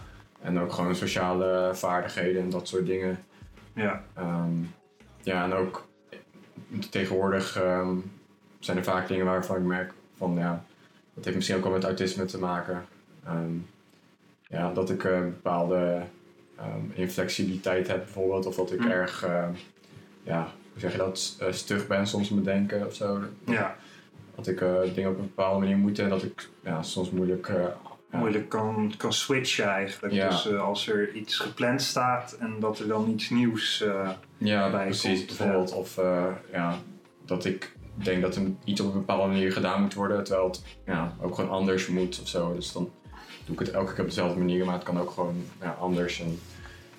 En 0.42 0.60
ook 0.60 0.72
gewoon 0.74 0.96
sociale 0.96 1.70
vaardigheden 1.74 2.42
en 2.42 2.50
dat 2.50 2.68
soort 2.68 2.86
dingen. 2.86 3.20
ja, 3.74 4.04
Ehm, 4.14 4.52
ja, 5.24 5.44
en 5.44 5.54
ook 5.54 5.88
tegenwoordig 6.90 7.62
ehm, 7.62 7.96
zijn 8.60 8.78
er 8.78 8.84
vaak 8.84 9.08
dingen 9.08 9.26
waarvan 9.26 9.56
ik 9.58 9.64
merk 9.64 9.94
van 10.18 10.36
ja, 10.36 10.64
dat 11.14 11.24
heeft 11.24 11.36
misschien 11.36 11.58
ook 11.58 11.64
wel 11.64 11.72
met 11.72 11.84
autisme 11.84 12.26
te 12.26 12.40
maken. 12.40 12.86
Ehm, 13.26 13.54
ja, 14.48 14.74
dat 14.74 14.90
ik 14.90 15.04
een 15.04 15.30
bepaalde 15.30 16.02
ehm, 16.58 16.80
inflexibiliteit 16.94 17.88
heb 17.88 17.98
bijvoorbeeld, 17.98 18.46
of 18.46 18.56
dat 18.56 18.72
ik 18.72 18.80
Mm. 18.80 18.90
erg, 18.92 19.24
ehm, 19.24 19.52
ja, 20.24 20.52
hoe 20.72 20.80
zeg 20.82 20.92
je 20.92 20.98
dat, 20.98 21.36
eh, 21.40 21.52
stug 21.52 21.88
ben 21.88 22.08
soms 22.08 22.30
met 22.30 22.44
denken 22.46 22.86
of 22.86 22.96
zo. 22.96 23.20
ja. 23.46 23.76
Dat 24.36 24.48
ik 24.48 24.62
eh, 24.62 24.80
dingen 24.94 25.10
op 25.10 25.16
een 25.18 25.22
bepaalde 25.36 25.60
manier 25.60 25.78
moet 25.78 26.00
en 26.00 26.10
dat 26.10 26.24
ik 26.24 26.50
ja, 26.64 26.82
soms 26.84 27.10
moeilijk. 27.10 27.48
eh, 27.48 27.64
ja, 28.12 28.18
Moeilijk 28.18 28.50
kan, 28.50 28.94
kan 28.98 29.14
switchen 29.14 29.66
eigenlijk. 29.68 30.14
Ja. 30.14 30.30
Dus 30.30 30.48
eh, 30.48 30.62
als 30.62 30.88
er 30.88 31.12
iets 31.14 31.36
gepland 31.38 31.82
staat 31.82 32.38
en 32.40 32.56
dat 32.60 32.80
er 32.80 32.88
dan 32.88 33.10
iets 33.10 33.30
nieuws... 33.30 33.82
eh, 33.82 34.10
Ja, 34.38 34.70
bij 34.72 34.86
precies. 34.86 35.18
komt, 35.26 35.28
bijvoorbeeld. 35.38 35.74
Of 35.74 35.98
eh, 35.98 36.26
ja, 36.52 36.78
dat 37.26 37.46
ik 37.46 37.76
denk 37.94 38.22
dat 38.22 38.36
er 38.36 38.42
iets 38.64 38.82
op 38.82 38.88
een 38.88 38.94
bepaalde 39.00 39.28
manier 39.28 39.52
gedaan 39.52 39.82
moet 39.82 39.94
worden, 39.94 40.24
terwijl 40.24 40.48
het 40.48 40.64
ja, 40.86 41.16
ook 41.22 41.36
gewoon 41.36 41.50
anders 41.50 41.88
moet 41.88 42.20
of 42.22 42.28
zo. 42.28 42.54
Dus 42.54 42.72
dan 42.72 42.92
doe 43.46 43.54
ik 43.54 43.60
het 43.60 43.72
elke 43.72 43.92
keer 43.94 44.02
op 44.04 44.10
dezelfde 44.10 44.38
manier, 44.40 44.66
maar 44.66 44.74
het 44.74 44.84
kan 44.84 45.00
ook 45.00 45.10
gewoon 45.12 45.44
ja, 45.62 45.76
anders. 45.80 46.20
En 46.22 46.40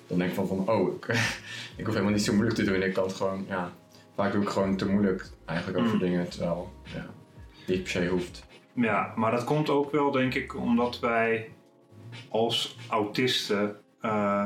dan 0.07 0.17
denk 0.17 0.29
ik 0.29 0.35
van, 0.35 0.47
van 0.47 0.69
oh, 0.69 0.93
ik, 0.95 1.07
ik 1.77 1.85
hoef 1.85 1.93
helemaal 1.93 2.13
niet 2.15 2.23
zo 2.23 2.33
moeilijk 2.33 2.55
te 2.57 2.63
doen. 2.63 2.83
Ik 2.83 2.93
kan 2.93 3.03
het 3.03 3.13
gewoon, 3.13 3.45
ja, 3.49 3.71
vaak 4.15 4.31
doe 4.31 4.41
ik 4.41 4.49
gewoon 4.49 4.75
te 4.75 4.89
moeilijk 4.89 5.29
eigenlijk 5.45 5.79
over 5.79 5.93
Mm. 5.93 5.99
dingen, 5.99 6.29
terwijl 6.29 6.71
ja, 6.93 7.05
niet 7.67 7.81
per 7.83 7.91
se 7.91 8.07
hoeft. 8.07 8.43
Ja, 8.73 9.13
maar 9.15 9.31
dat 9.31 9.43
komt 9.43 9.69
ook 9.69 9.91
wel, 9.91 10.11
denk 10.11 10.33
ik, 10.33 10.55
omdat 10.55 10.99
wij 10.99 11.49
als 12.29 12.77
autisten. 12.89 13.75
eh, 14.01 14.45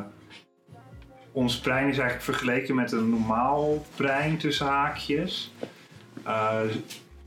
ons 1.31 1.59
brein 1.59 1.87
is 1.89 1.97
eigenlijk 1.97 2.21
vergeleken 2.23 2.75
met 2.75 2.91
een 2.91 3.09
normaal 3.09 3.85
brein 3.95 4.37
tussen 4.37 4.65
haakjes. 4.67 5.51
Eh 6.23 6.61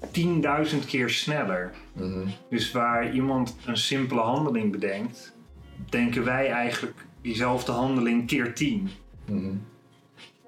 10.000 0.01 0.87
keer 0.87 1.11
sneller. 1.11 1.71
Mhm. 1.93 2.27
Dus 2.51 2.73
waar 2.73 3.13
iemand 3.13 3.57
een 3.65 3.77
simpele 3.77 4.21
handeling 4.21 4.73
bedenkt, 4.73 5.33
denken 5.89 6.25
wij 6.25 6.51
eigenlijk 6.51 7.05
diezelfde 7.23 7.73
handeling 7.73 8.27
keer 8.27 8.55
10. 8.55 8.91
Mhm. 9.25 9.53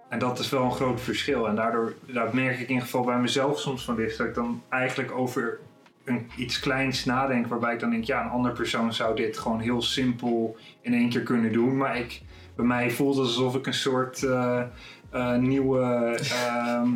En 0.08 0.18
dat 0.18 0.38
is 0.38 0.50
wel 0.50 0.64
een 0.64 0.72
groot 0.72 1.00
verschil. 1.00 1.49
En 1.49 1.54
daardoor 1.54 1.94
dat 2.06 2.32
merk 2.32 2.54
ik 2.54 2.61
in 2.61 2.68
ieder 2.68 2.84
geval 2.84 3.04
bij 3.04 3.18
mezelf 3.18 3.61
soms 3.61 3.84
van 3.84 3.96
dit. 3.96 4.16
Dat 4.16 4.26
ik 4.26 4.34
dan 4.34 4.62
eigenlijk 4.68 5.12
over 5.12 5.58
een, 6.04 6.30
iets 6.37 6.61
kleins 6.61 7.04
nadenk. 7.04 7.46
Waarbij 7.46 7.75
ik 7.75 7.80
dan 7.80 7.90
denk, 7.90 8.04
ja, 8.04 8.25
een 8.25 8.30
andere 8.30 8.54
persoon 8.54 8.94
zou 8.94 9.16
dit 9.16 9.38
gewoon 9.38 9.61
heel 9.61 9.82
simpel 9.82 10.56
in 10.80 10.94
één 10.94 11.08
keer 11.08 11.22
kunnen 11.22 11.52
doen. 11.52 11.76
Maar 11.76 11.99
ik, 11.99 12.22
bij 12.54 12.64
mij 12.64 12.90
voelt 12.90 13.16
het 13.16 13.26
alsof 13.26 13.54
ik 13.54 13.66
een 13.66 13.75
soort 13.75 14.22
eh, 14.22 14.62
eh, 15.11 15.37
nieuwe 15.37 16.18
ehm, 16.30 16.88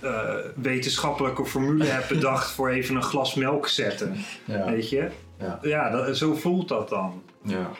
eh, 0.00 0.34
wetenschappelijke 0.54 1.44
formule 1.44 1.84
heb 1.84 2.08
bedacht 2.08 2.50
voor 2.50 2.68
even 2.68 2.96
een 2.96 3.02
glas 3.02 3.34
melk 3.34 3.68
zetten. 3.68 4.14
Ja, 4.44 4.70
Weet 4.70 4.88
je? 4.90 5.08
Ja. 5.38 5.58
Ja, 5.62 5.90
dat, 5.90 6.16
zo 6.16 6.34
voelt 6.34 6.68
dat 6.68 6.88
dan. 6.88 7.22
ja. 7.42 7.70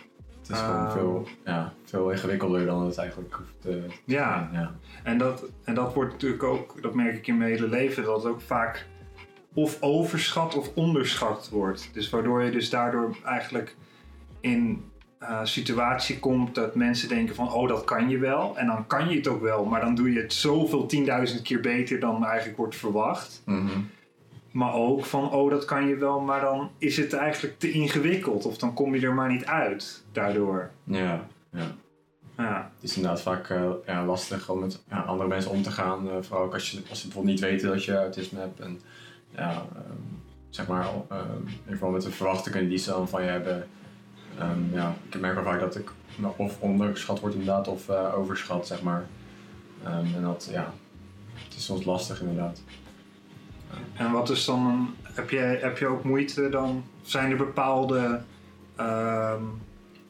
Het 0.40 0.57
is 0.57 0.62
gewoon 0.62 0.85
Ehm. 0.87 0.93
veel, 0.93 1.28
ja, 1.45 1.73
veel 1.85 2.11
ingewikkelder 2.11 2.67
dan 2.67 2.87
het 2.87 2.99
eigenlijk 2.99 3.35
hoeft 3.35 3.52
te 3.61 3.83
Ja. 4.05 4.49
zijn, 4.50 4.62
ja. 4.62 4.75
En 5.02 5.19
dat, 5.19 5.45
en 5.64 5.75
dat 5.75 5.95
wordt 5.95 6.12
natuurlijk 6.12 6.43
ook, 6.43 6.83
dat 6.83 6.95
merk 6.95 7.17
ik 7.17 7.26
in 7.26 7.38
mijn 7.38 7.50
hele 7.50 7.69
leven, 7.69 8.05
dat 8.05 8.23
het 8.23 8.33
ook 8.33 8.40
vaak 8.40 8.87
of 9.55 9.76
overschat 9.83 10.57
of 10.57 10.71
onderschat 10.75 11.49
wordt. 11.52 11.90
Dus 11.93 12.11
waardoor 12.11 12.43
je 12.43 12.50
dus 12.50 12.71
daardoor 12.71 13.17
eigenlijk 13.25 13.76
in 14.40 14.90
eh 15.18 15.40
situatie 15.44 16.18
komt 16.18 16.54
dat 16.54 16.75
mensen 16.75 17.08
denken 17.08 17.34
van, 17.34 17.52
oh 17.52 17.68
dat 17.68 17.84
kan 17.84 18.08
je 18.08 18.18
wel. 18.18 18.56
En 18.56 18.66
dan 18.66 18.87
kan 18.87 19.08
je 19.08 19.16
het 19.16 19.28
ook 19.28 19.42
wel, 19.42 19.64
maar 19.64 19.80
dan 19.80 19.94
doe 19.94 20.12
je 20.12 20.20
het 20.20 20.32
zoveel 20.32 20.87
tienduizend 20.87 21.42
keer 21.42 21.60
beter 21.60 22.00
dan 22.00 22.25
eigenlijk 22.25 22.56
wordt 22.58 22.76
verwacht. 22.76 23.42
Mhm. 23.44 23.80
Maar 24.50 24.75
ook 24.75 25.04
van, 25.04 25.30
oh 25.30 25.50
dat 25.50 25.64
kan 25.64 25.87
je 25.88 25.96
wel, 25.96 26.20
maar 26.20 26.40
dan 26.40 26.70
is 26.78 26.96
het 26.96 27.12
eigenlijk 27.12 27.58
te 27.58 27.70
ingewikkeld. 27.70 28.44
Of 28.46 28.56
dan 28.58 28.75
kom 28.75 28.94
je 28.94 29.06
er 29.06 29.14
maar 29.14 29.28
niet 29.32 29.44
uit 29.46 30.04
daardoor. 30.12 30.70
Ja, 30.84 31.26
ja. 31.52 31.66
Ja, 32.37 32.70
Het 32.75 32.90
is 32.90 32.96
inderdaad 32.96 33.22
vaak 33.22 33.50
eh, 33.50 33.70
ja, 33.87 34.04
lastig 34.04 34.48
om 34.50 34.58
met 34.58 34.82
ja, 34.88 35.00
andere 35.00 35.28
mensen 35.28 35.50
om 35.50 35.62
te 35.62 35.70
gaan. 35.70 36.10
eh, 36.10 36.16
vooral 36.20 36.44
ook 36.44 36.54
als, 36.54 36.70
je, 36.70 36.80
als 36.90 37.00
ze 37.00 37.06
bijvoorbeeld 37.06 37.34
niet 37.34 37.44
weten 37.50 37.68
dat 37.68 37.84
je 37.84 37.96
autisme 37.96 38.40
hebt. 38.40 38.60
En 38.60 38.80
ja, 39.30 39.50
ehm, 39.50 39.92
zeg 40.50 40.66
maar, 40.66 40.84
ehm, 41.08 41.20
in 41.46 41.48
ieder 41.58 41.72
geval 41.72 41.90
met 41.90 42.02
de 42.02 42.10
verwachtingen 42.10 42.68
die 42.68 42.78
ze 42.78 42.90
dan 42.90 43.08
van 43.08 43.22
je 43.22 43.28
hebben. 43.28 43.66
Ehm, 44.38 44.75
ja, 44.75 44.95
ik 45.11 45.21
merk 45.21 45.35
wel 45.35 45.45
vaak 45.45 45.61
dat 45.61 45.76
ik 45.76 45.92
of 46.37 46.61
onderschat 46.61 47.21
word 47.21 47.33
inderdaad, 47.33 47.68
of 47.68 47.88
eh, 47.88 48.18
overschat, 48.18 48.66
zeg 48.66 48.83
maar. 48.83 49.07
Ehm, 49.85 50.14
en 50.14 50.23
dat, 50.23 50.49
ja, 50.52 50.73
het 51.35 51.54
is 51.57 51.64
soms 51.64 51.85
lastig 51.85 52.21
inderdaad. 52.21 52.62
En 53.95 54.12
wat 54.12 54.30
is 54.30 54.45
dan 54.45 54.95
heb, 55.02 55.30
je, 55.30 55.38
heb 55.38 55.78
je 55.78 55.87
ook 55.87 56.04
moeite 56.04 56.49
dan? 56.49 56.85
Zijn 57.02 57.30
er 57.30 57.37
bepaalde 57.37 58.21
ehm, 58.76 59.42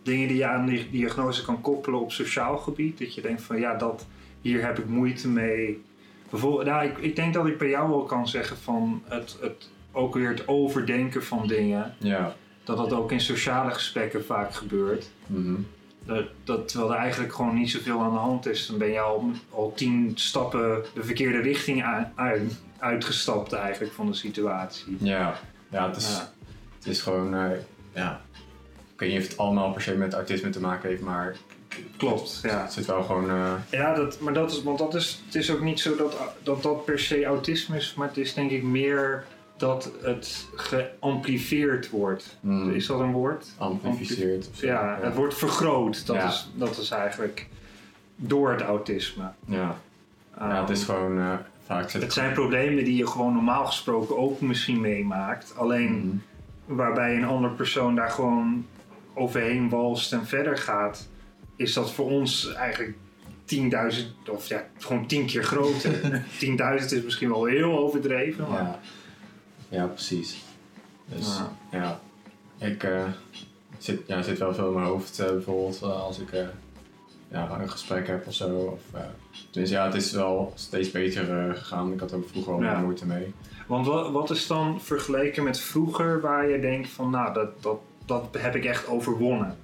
dingen 0.02 0.28
die 0.28 0.36
je 0.36 0.46
aan 0.46 0.66
die 0.66 0.90
diagnose 0.90 1.44
kan 1.44 1.60
koppelen 1.60 2.00
op 2.00 2.12
sociaal 2.12 2.58
gebied? 2.58 2.98
Dat 2.98 3.14
je 3.14 3.20
denkt 3.20 3.42
van 3.42 3.58
ja, 3.58 3.74
dat, 3.74 4.06
hier 4.40 4.64
heb 4.64 4.78
ik 4.78 4.86
moeite 4.88 5.28
mee. 5.28 5.82
Bijvoorbeeld, 6.30 6.64
nou, 6.64 6.86
ik, 6.86 6.98
ik 6.98 7.16
denk 7.16 7.34
dat 7.34 7.46
ik 7.46 7.58
bij 7.58 7.68
jou 7.68 7.88
wel 7.88 8.02
kan 8.04 8.28
zeggen 8.28 8.56
van 8.56 9.02
het, 9.04 9.38
het, 9.40 9.70
ook 9.92 10.14
weer 10.14 10.28
het 10.28 10.48
overdenken 10.48 11.24
van 11.24 11.46
dingen. 11.46 11.94
Ja. 11.98 12.34
Dat 12.68 12.76
dat 12.76 12.92
ook 12.92 13.12
in 13.12 13.20
sociale 13.20 13.70
gesprekken 13.70 14.24
vaak 14.24 14.54
gebeurt. 14.54 15.08
Mhm. 15.26 15.54
Dat, 16.04 16.24
dat, 16.44 16.68
terwijl 16.68 16.92
er 16.92 16.98
eigenlijk 16.98 17.34
gewoon 17.34 17.54
niet 17.54 17.70
zoveel 17.70 18.00
aan 18.00 18.12
de 18.12 18.18
hand 18.18 18.46
is. 18.46 18.66
Dan 18.66 18.78
ben 18.78 18.88
je 18.88 19.00
al, 19.00 19.30
al 19.50 19.72
tien 19.76 20.12
stappen 20.14 20.84
de 20.94 21.04
verkeerde 21.04 21.38
richting 21.40 21.84
uit, 21.84 22.06
uit- 22.14 22.60
uitgestapt 22.78 23.52
eigenlijk 23.52 23.92
van 23.92 24.06
de 24.06 24.14
situatie. 24.14 24.96
Ja. 25.00 25.40
Ja, 25.70 25.86
het 25.88 25.96
is, 25.96 26.16
Ja. 26.16 26.32
het 26.78 26.86
is 26.86 27.00
gewoon, 27.02 27.34
eh, 27.34 27.50
ja. 27.92 28.20
Ik 28.92 29.00
weet 29.00 29.10
niet 29.12 29.20
of 29.22 29.28
het 29.28 29.38
allemaal 29.38 29.72
per 29.72 29.82
se 29.82 29.94
met 29.94 30.12
autisme 30.14 30.50
te 30.50 30.60
maken 30.60 30.88
heeft, 30.88 31.02
maar 31.02 31.36
Klopt, 31.96 32.40
ja. 32.42 32.62
het 32.62 32.72
zit 32.72 32.86
wel 32.86 33.02
gewoon, 33.02 33.30
eh, 33.30 33.52
Ja, 33.70 33.94
dat, 33.94 34.20
maar 34.20 34.32
dat 34.32 34.50
is, 34.50 34.62
want 34.62 34.78
dat 34.78 34.94
is, 34.94 35.22
het 35.26 35.34
is 35.34 35.50
ook 35.50 35.60
niet 35.60 35.80
zo 35.80 35.96
dat, 35.96 36.16
dat 36.42 36.62
dat 36.62 36.84
per 36.84 36.98
se 36.98 37.24
autisme 37.24 37.76
is, 37.76 37.94
maar 37.94 38.08
het 38.08 38.16
is 38.16 38.34
denk 38.34 38.50
ik 38.50 38.62
meer 38.62 39.24
dat 39.58 39.90
het 40.02 40.46
geamplifieerd 40.54 41.90
wordt. 41.90 42.36
mm, 42.40 42.70
Is 42.70 42.86
dat 42.86 43.00
een 43.00 43.12
woord? 43.12 43.46
amplificeerd. 43.58 44.48
Ja, 44.52 44.98
het 45.02 45.14
wordt 45.14 45.34
vergroot. 45.34 46.06
Dat, 46.06 46.16
Ja. 46.16 46.26
is, 46.28 46.50
dat 46.54 46.78
is 46.78 46.90
eigenlijk 46.90 47.46
door 48.16 48.50
het 48.50 48.60
autisme. 48.60 49.30
Ja. 49.44 49.76
ja, 50.38 50.60
het 50.60 50.70
is 50.70 50.80
Um, 50.80 50.86
gewoon, 50.86 51.18
eh, 51.18 51.32
vaak 51.66 51.90
zit 51.90 52.02
het 52.02 52.12
zijn 52.12 52.32
problemen 52.32 52.84
die 52.84 52.96
je 52.96 53.06
gewoon 53.06 53.32
normaal 53.32 53.66
gesproken 53.66 54.18
ook 54.18 54.40
misschien 54.40 54.80
meemaakt. 54.80 55.52
Alleen 55.56 55.92
Mhm. 56.66 56.76
waarbij 56.76 57.16
een 57.16 57.24
andere 57.24 57.54
persoon 57.54 57.94
daar 57.94 58.10
gewoon 58.10 58.66
overheen 59.14 59.68
walst 59.68 60.12
en 60.12 60.26
verder 60.26 60.56
gaat, 60.58 61.08
is 61.56 61.72
dat 61.72 61.92
voor 61.92 62.10
ons 62.10 62.52
eigenlijk 62.54 62.96
10.000 63.44 64.28
of 64.28 64.48
ja, 64.48 64.64
gewoon 64.78 65.06
10 65.06 65.26
keer 65.26 65.44
groter. 65.44 66.22
10.000 66.38 66.92
is 66.92 67.02
misschien 67.02 67.28
wel 67.28 67.44
heel 67.44 67.78
overdreven. 67.78 68.48
Maar, 68.50 68.62
Ja. 68.62 68.78
Ja, 69.68 69.86
precies. 69.86 70.44
Dus 71.04 71.36
Ja. 71.36 71.50
ja, 71.78 72.00
ik 72.66 72.82
eh, 72.82 73.04
zit, 73.78 74.00
ja, 74.06 74.22
zit 74.22 74.38
wel 74.38 74.54
veel 74.54 74.66
in 74.68 74.74
mijn 74.74 74.86
hoofd 74.86 75.18
eh, 75.18 75.26
bijvoorbeeld 75.30 75.82
eh, 75.82 76.02
als 76.02 76.18
ik 76.18 76.32
eh, 76.32 76.46
ja, 77.30 77.58
een 77.60 77.70
gesprek 77.70 78.06
heb 78.06 78.26
of 78.26 78.34
zo. 78.34 78.56
Of, 78.56 78.80
eh, 79.00 79.06
dus 79.50 79.70
ja, 79.70 79.84
het 79.84 79.94
is 79.94 80.12
wel 80.12 80.52
steeds 80.54 80.90
beter 80.90 81.48
eh, 81.48 81.54
gegaan. 81.54 81.92
Ik 81.92 82.00
had 82.00 82.12
ook 82.12 82.28
vroeger 82.28 82.52
al 82.52 82.62
Ja. 82.62 82.80
moeite 82.80 83.06
mee. 83.06 83.34
Want 83.66 83.86
wat, 83.86 84.10
wat 84.10 84.30
is 84.30 84.46
dan 84.46 84.80
vergeleken 84.80 85.44
met 85.44 85.60
vroeger 85.60 86.20
waar 86.20 86.48
je 86.48 86.60
denkt 86.60 86.88
van 86.88 87.10
nou, 87.10 87.34
dat, 87.34 87.62
dat, 87.62 87.78
dat 88.06 88.28
heb 88.38 88.54
ik 88.54 88.64
echt 88.64 88.86
overwonnen? 88.88 89.56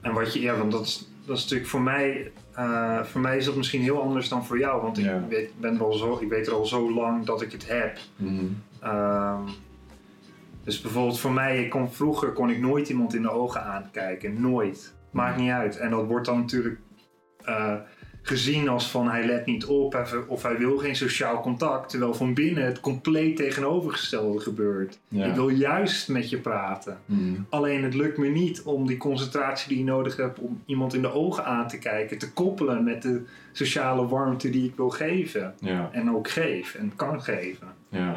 En 0.00 0.12
wat 0.12 0.32
je, 0.32 0.40
ja, 0.40 0.56
want 0.56 0.72
dat 0.72 0.86
is, 0.86 1.06
dat 1.24 1.36
is 1.36 1.42
natuurlijk 1.42 1.70
voor 1.70 1.80
mij, 1.80 2.32
eh, 2.54 3.02
voor 3.02 3.20
mij 3.20 3.36
is 3.36 3.44
dat 3.44 3.56
misschien 3.56 3.82
heel 3.82 4.02
anders 4.02 4.28
dan 4.28 4.44
voor 4.46 4.58
jou. 4.58 4.82
Want 4.82 4.98
ik, 4.98 5.04
Ja. 5.04 5.24
weet, 5.28 5.50
ben 5.60 5.74
er 5.74 5.84
al 5.84 5.92
zo, 5.92 6.18
ik 6.20 6.28
weet 6.28 6.46
er 6.46 6.52
al 6.54 6.66
zo 6.66 6.92
lang 6.94 7.24
dat 7.24 7.42
ik 7.42 7.52
het 7.52 7.68
heb. 7.68 7.98
Mhm. 8.16 8.44
Ehm, 8.82 9.42
dus 10.64 10.80
bijvoorbeeld 10.80 11.20
voor 11.20 11.32
mij, 11.32 11.64
ik 11.64 11.70
kon, 11.70 11.92
vroeger 11.92 12.32
kon 12.32 12.50
ik 12.50 12.60
nooit 12.60 12.88
iemand 12.88 13.14
in 13.14 13.22
de 13.22 13.30
ogen 13.30 13.64
aankijken. 13.64 14.40
Nooit. 14.40 14.94
Maakt 15.10 15.36
niet 15.36 15.50
uit. 15.50 15.76
En 15.76 15.90
dat 15.90 16.06
wordt 16.06 16.26
dan 16.26 16.38
natuurlijk 16.38 16.78
eh, 17.44 17.74
gezien 18.22 18.68
als 18.68 18.90
van 18.90 19.08
hij 19.08 19.26
let 19.26 19.46
niet 19.46 19.64
op 19.64 20.06
of 20.26 20.42
hij 20.42 20.58
wil 20.58 20.78
geen 20.78 20.96
sociaal 20.96 21.40
contact. 21.40 21.88
Terwijl 21.88 22.14
van 22.14 22.34
binnen 22.34 22.64
het 22.64 22.80
compleet 22.80 23.36
tegenovergestelde 23.36 24.40
gebeurt. 24.40 24.98
Ja. 25.08 25.24
Ik 25.24 25.34
wil 25.34 25.48
juist 25.48 26.08
met 26.08 26.30
je 26.30 26.38
praten. 26.38 26.98
Mhm. 27.04 27.40
Alleen 27.48 27.82
het 27.82 27.94
lukt 27.94 28.18
me 28.18 28.28
niet 28.28 28.62
om 28.62 28.86
die 28.86 28.96
concentratie 28.96 29.68
die 29.68 29.78
je 29.78 29.84
nodig 29.84 30.16
hebt 30.16 30.38
om 30.38 30.62
iemand 30.66 30.94
in 30.94 31.02
de 31.02 31.12
ogen 31.12 31.44
aan 31.44 31.68
te 31.68 31.78
kijken, 31.78 32.18
te 32.18 32.32
koppelen 32.32 32.84
met 32.84 33.02
de 33.02 33.22
sociale 33.52 34.06
warmte 34.06 34.50
die 34.50 34.64
ik 34.64 34.76
wil 34.76 34.90
geven. 34.90 35.54
Ja, 35.60 35.88
En 35.92 36.14
ook 36.14 36.30
geef 36.30 36.74
en 36.74 36.92
kan 36.96 37.22
geven. 37.22 37.68
ja, 37.88 38.16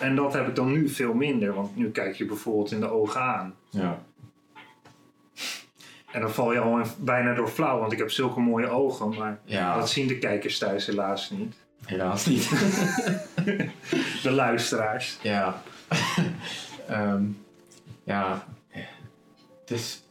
En 0.00 0.16
dat 0.16 0.32
heb 0.32 0.48
ik 0.48 0.54
dan 0.54 0.72
nu 0.72 0.88
veel 0.88 1.14
minder, 1.14 1.54
want 1.54 1.76
nu 1.76 1.90
kijk 1.90 2.14
je 2.16 2.24
bijvoorbeeld 2.26 2.70
in 2.72 2.80
de 2.80 2.90
ogen 2.90 3.20
aan. 3.20 3.54
ja. 3.70 4.02
En 6.12 6.20
dan 6.22 6.30
val 6.30 6.52
je 6.52 6.58
al 6.58 6.82
bijna 6.98 7.34
door 7.34 7.48
flauw, 7.48 7.78
want 7.80 7.92
ik 7.92 7.98
heb 7.98 8.10
zulke 8.10 8.40
mooie 8.40 8.68
ogen, 8.68 9.08
maar 9.14 9.38
Ja, 9.44 9.78
dat 9.78 9.90
zien 9.90 10.06
de 10.06 10.18
kijkers 10.18 10.58
thuis 10.58 10.86
helaas 10.86 11.30
niet. 11.30 11.54
helaas 11.84 12.26
niet. 12.26 12.48
De 14.22 14.30
luisteraars. 14.30 15.18
ja. 15.22 15.62
Ehm, 16.88 17.22
ja, 18.04 18.46
is, 19.66 20.02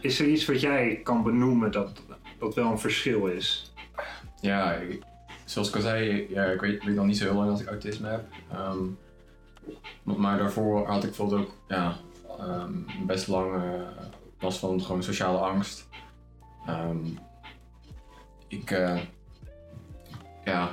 Is 0.00 0.20
er 0.20 0.26
iets 0.26 0.44
wat 0.46 0.60
jij 0.60 1.00
kan 1.04 1.22
benoemen 1.22 1.70
dat, 1.72 2.02
dat 2.38 2.54
wel 2.54 2.70
een 2.70 2.78
verschil 2.78 3.26
is? 3.26 3.72
Ja, 4.40 4.72
ik- 4.72 5.02
zoals 5.52 5.68
ik 5.68 5.74
al 5.74 5.80
zei, 5.80 6.26
ja, 6.28 6.44
ik 6.44 6.60
weet, 6.60 6.84
nog 6.84 7.06
niet 7.06 7.16
zo 7.16 7.24
heel 7.24 7.34
lang 7.34 7.48
dat 7.48 7.60
ik 7.60 7.68
autisme 7.68 8.08
heb. 8.08 8.24
Ehm, 8.52 8.84
maar- 10.02 10.38
daarvoor 10.38 10.86
had 10.86 11.02
ik 11.02 11.08
bijvoorbeeld 11.08 11.40
ook 11.40 11.54
ja, 11.68 11.96
ehm, 12.38 12.72
best 13.06 13.28
lang 13.28 13.54
eh, 13.54 13.80
last 14.40 14.58
van 14.58 14.80
gewoon 14.80 15.02
sociale 15.02 15.38
angst. 15.38 15.88
Ehm, 16.66 17.06
ik, 18.48 18.70
eh, 18.70 19.00
ja, 20.44 20.70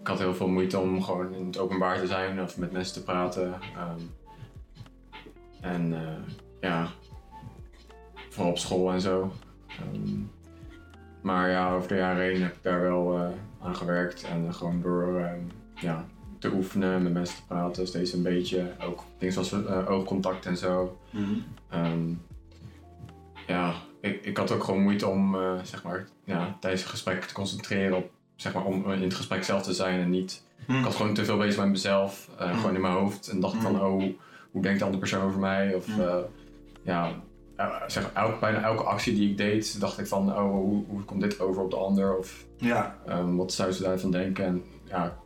ik 0.00 0.06
had 0.06 0.18
heel 0.18 0.34
veel 0.34 0.48
moeite 0.48 0.78
om 0.78 1.02
gewoon 1.02 1.34
in 1.34 1.46
het 1.46 1.58
openbaar 1.58 1.98
te 1.98 2.06
zijn 2.06 2.42
of 2.42 2.58
met 2.58 2.72
mensen 2.72 2.94
te 2.94 3.02
praten. 3.02 3.54
En 5.60 5.94
eh, 5.94 6.34
ja, 6.60 6.88
vooral 8.28 8.50
op 8.50 8.58
school 8.58 8.92
en 8.92 9.00
zo. 9.00 9.32
Maar 11.20 11.50
ja, 11.50 11.74
over 11.74 11.88
de 11.88 11.94
jaren 11.94 12.22
heen 12.22 12.42
heb 12.42 12.54
ik 12.54 12.62
daar 12.62 12.80
wel 12.80 13.32
aan 13.62 13.76
gewerkt. 13.76 14.22
En 14.22 14.54
gewoon 14.54 14.80
door 14.82 15.18
ehm, 15.18 15.40
ja, 15.74 16.06
te 16.38 16.52
oefenen, 16.52 17.02
met 17.02 17.12
mensen 17.12 17.36
te 17.36 17.46
praten, 17.46 17.86
steeds 17.86 18.12
een 18.12 18.22
beetje. 18.22 18.72
Ook 18.80 19.04
dingen 19.18 19.34
zoals 19.34 19.52
eh, 19.52 19.90
oogcontact 19.90 20.46
en 20.46 20.56
zo. 20.56 20.98
Ehm, 21.68 22.12
ja, 23.46 23.74
ik, 24.00 24.24
ik 24.24 24.36
had 24.36 24.50
ook 24.50 24.64
gewoon 24.64 24.82
moeite 24.82 25.06
om 25.06 25.34
eh, 25.34 25.58
zeg 25.62 25.82
maar, 25.82 26.06
ja, 26.24 26.56
tijdens 26.60 26.82
een 26.82 26.88
gesprek 26.88 27.24
te 27.24 27.34
concentreren 27.34 27.96
op, 27.96 28.10
zeg 28.36 28.54
maar, 28.54 28.64
om 28.64 28.90
in 28.92 29.02
het 29.02 29.14
gesprek 29.14 29.44
zelf 29.44 29.62
te 29.62 29.74
zijn 29.74 30.00
en 30.00 30.10
niet. 30.10 30.48
Ik 30.66 30.84
was 30.84 30.96
gewoon 30.96 31.14
te 31.14 31.24
veel 31.24 31.36
bezig 31.36 31.60
met 31.60 31.70
mezelf, 31.70 32.30
eh, 32.38 32.56
gewoon 32.56 32.74
in 32.74 32.80
mijn 32.80 32.94
hoofd. 32.94 33.28
En 33.28 33.40
dacht 33.40 33.56
van, 33.56 33.80
oh, 33.80 34.02
hoe 34.50 34.62
denkt 34.62 34.78
de 34.78 34.84
andere 34.84 35.02
persoon 35.02 35.22
over 35.24 35.40
mij? 35.40 35.74
Of 35.74 35.86
ja, 36.82 37.22
zeg, 37.86 38.10
elk, 38.14 38.40
bijna 38.40 38.62
elke 38.62 38.82
actie 38.82 39.14
die 39.14 39.30
ik 39.30 39.36
deed, 39.36 39.80
dacht 39.80 39.98
ik 39.98 40.06
van, 40.06 40.28
oh, 40.32 40.50
hoe, 40.50 40.84
hoe 40.88 41.02
komt 41.04 41.20
dit 41.20 41.40
over 41.40 41.62
op 41.62 41.70
de 41.70 41.76
ander? 41.76 42.16
Of 42.16 42.44
Ja, 42.56 42.96
ehm, 43.06 43.36
wat 43.36 43.52
zou 43.52 43.72
ze 43.72 43.82
daarvan 43.82 44.10
denken? 44.10 44.44
En 44.44 44.64
ja, 44.84 45.16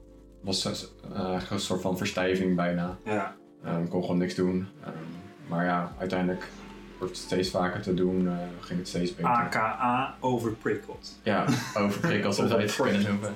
was 0.41 0.65
eh, 0.67 1.19
eigenlijk 1.19 1.51
een 1.51 1.61
soort 1.61 1.81
van 1.81 1.97
verstijving 1.99 2.57
bijna. 2.57 2.97
ja. 3.05 3.35
Ehm, 3.65 3.83
ik 3.83 3.89
kon 3.91 4.01
gewoon 4.01 4.19
niks 4.19 4.35
doen. 4.35 4.69
Ehm, 4.85 4.93
maar 5.49 5.65
ja, 5.65 5.93
uiteindelijk 5.99 6.49
door 6.99 7.09
het 7.09 7.17
steeds 7.17 7.51
vaker 7.51 7.81
te 7.83 7.95
doen, 7.95 8.29
eh, 8.29 8.33
ging 8.61 8.79
het 8.79 8.89
steeds 8.89 9.15
beter. 9.15 9.31
AKA 9.31 10.15
overprikkeld. 10.21 11.19
Ja, 11.23 11.45
overprikkeld 11.75 12.35
zou 12.35 12.49
je 12.49 12.55
het 12.57 12.77
kunnen 12.77 13.03
noemen. 13.03 13.35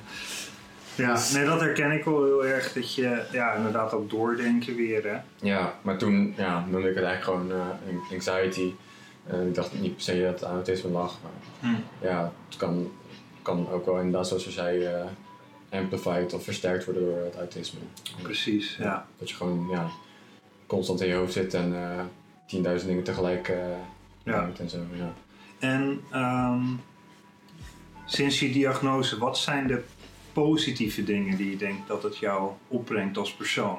Ja, 0.95 1.13
Dus- 1.13 1.33
nee, 1.33 1.45
dat 1.45 1.61
herken 1.61 1.91
ik 1.93 2.05
wel 2.05 2.25
heel 2.25 2.47
erg. 2.47 2.73
Dat 2.73 2.95
je 2.95 3.23
ja, 3.33 3.53
inderdaad 3.53 3.93
ook 3.93 4.11
doordenken 4.11 4.77
weer. 4.77 5.05
Hè? 5.11 5.19
Ja, 5.49 5.75
maar 5.83 5.99
toen 5.99 6.35
ja, 6.37 6.65
noemde 6.71 6.89
ik 6.89 6.95
het 6.95 7.05
eigenlijk 7.05 7.25
gewoon 7.49 7.61
eh, 7.61 8.13
anxiety. 8.13 8.73
Eh, 9.29 9.47
ik 9.47 9.55
dacht 9.55 9.81
niet 9.81 9.93
per 9.95 10.03
se 10.03 10.21
dat 10.23 10.31
het 10.41 10.45
aan 10.45 10.55
autisme 10.55 10.91
lag. 10.91 11.19
Maar 11.23 11.71
ja, 12.01 12.33
het 12.49 12.57
kan, 12.57 12.91
kan 13.43 13.69
ook 13.71 13.85
wel 13.87 13.97
inderdaad, 13.99 14.27
zoals 14.29 14.45
je 14.45 14.51
zei, 14.51 14.85
eh 14.85 15.05
amplified 15.71 16.33
of 16.35 16.45
versterkt 16.45 16.85
worden 16.85 17.03
door 17.05 17.19
het 17.25 17.37
autisme. 17.37 17.79
Precies, 18.23 18.77
ja. 18.77 19.07
Dat 19.19 19.31
je 19.31 19.37
gewoon 19.37 19.69
ja, 19.71 19.91
constant 20.67 21.01
in 21.01 21.09
je 21.09 21.15
hoofd 21.15 21.33
zit 21.33 21.55
en 21.55 21.75
eh 21.75 22.05
10.000 22.81 22.87
dingen 22.87 23.03
tegelijk 23.03 23.49
eh 23.49 23.57
Ja. 24.23 24.51
en 24.59 24.69
zo. 24.71 24.79
Ja. 24.95 25.13
En 25.59 26.01
ehm, 26.11 26.65
sinds 28.05 28.41
je 28.41 28.51
diagnose, 28.53 29.19
wat 29.19 29.39
zijn 29.39 29.67
de 29.67 29.83
positieve 30.33 31.05
dingen 31.05 31.37
die 31.37 31.51
je 31.51 31.57
denkt 31.57 31.89
dat 31.89 32.03
het 32.03 32.17
jou 32.19 32.51
opbrengt 32.69 33.17
als 33.17 33.33
persoon? 33.35 33.79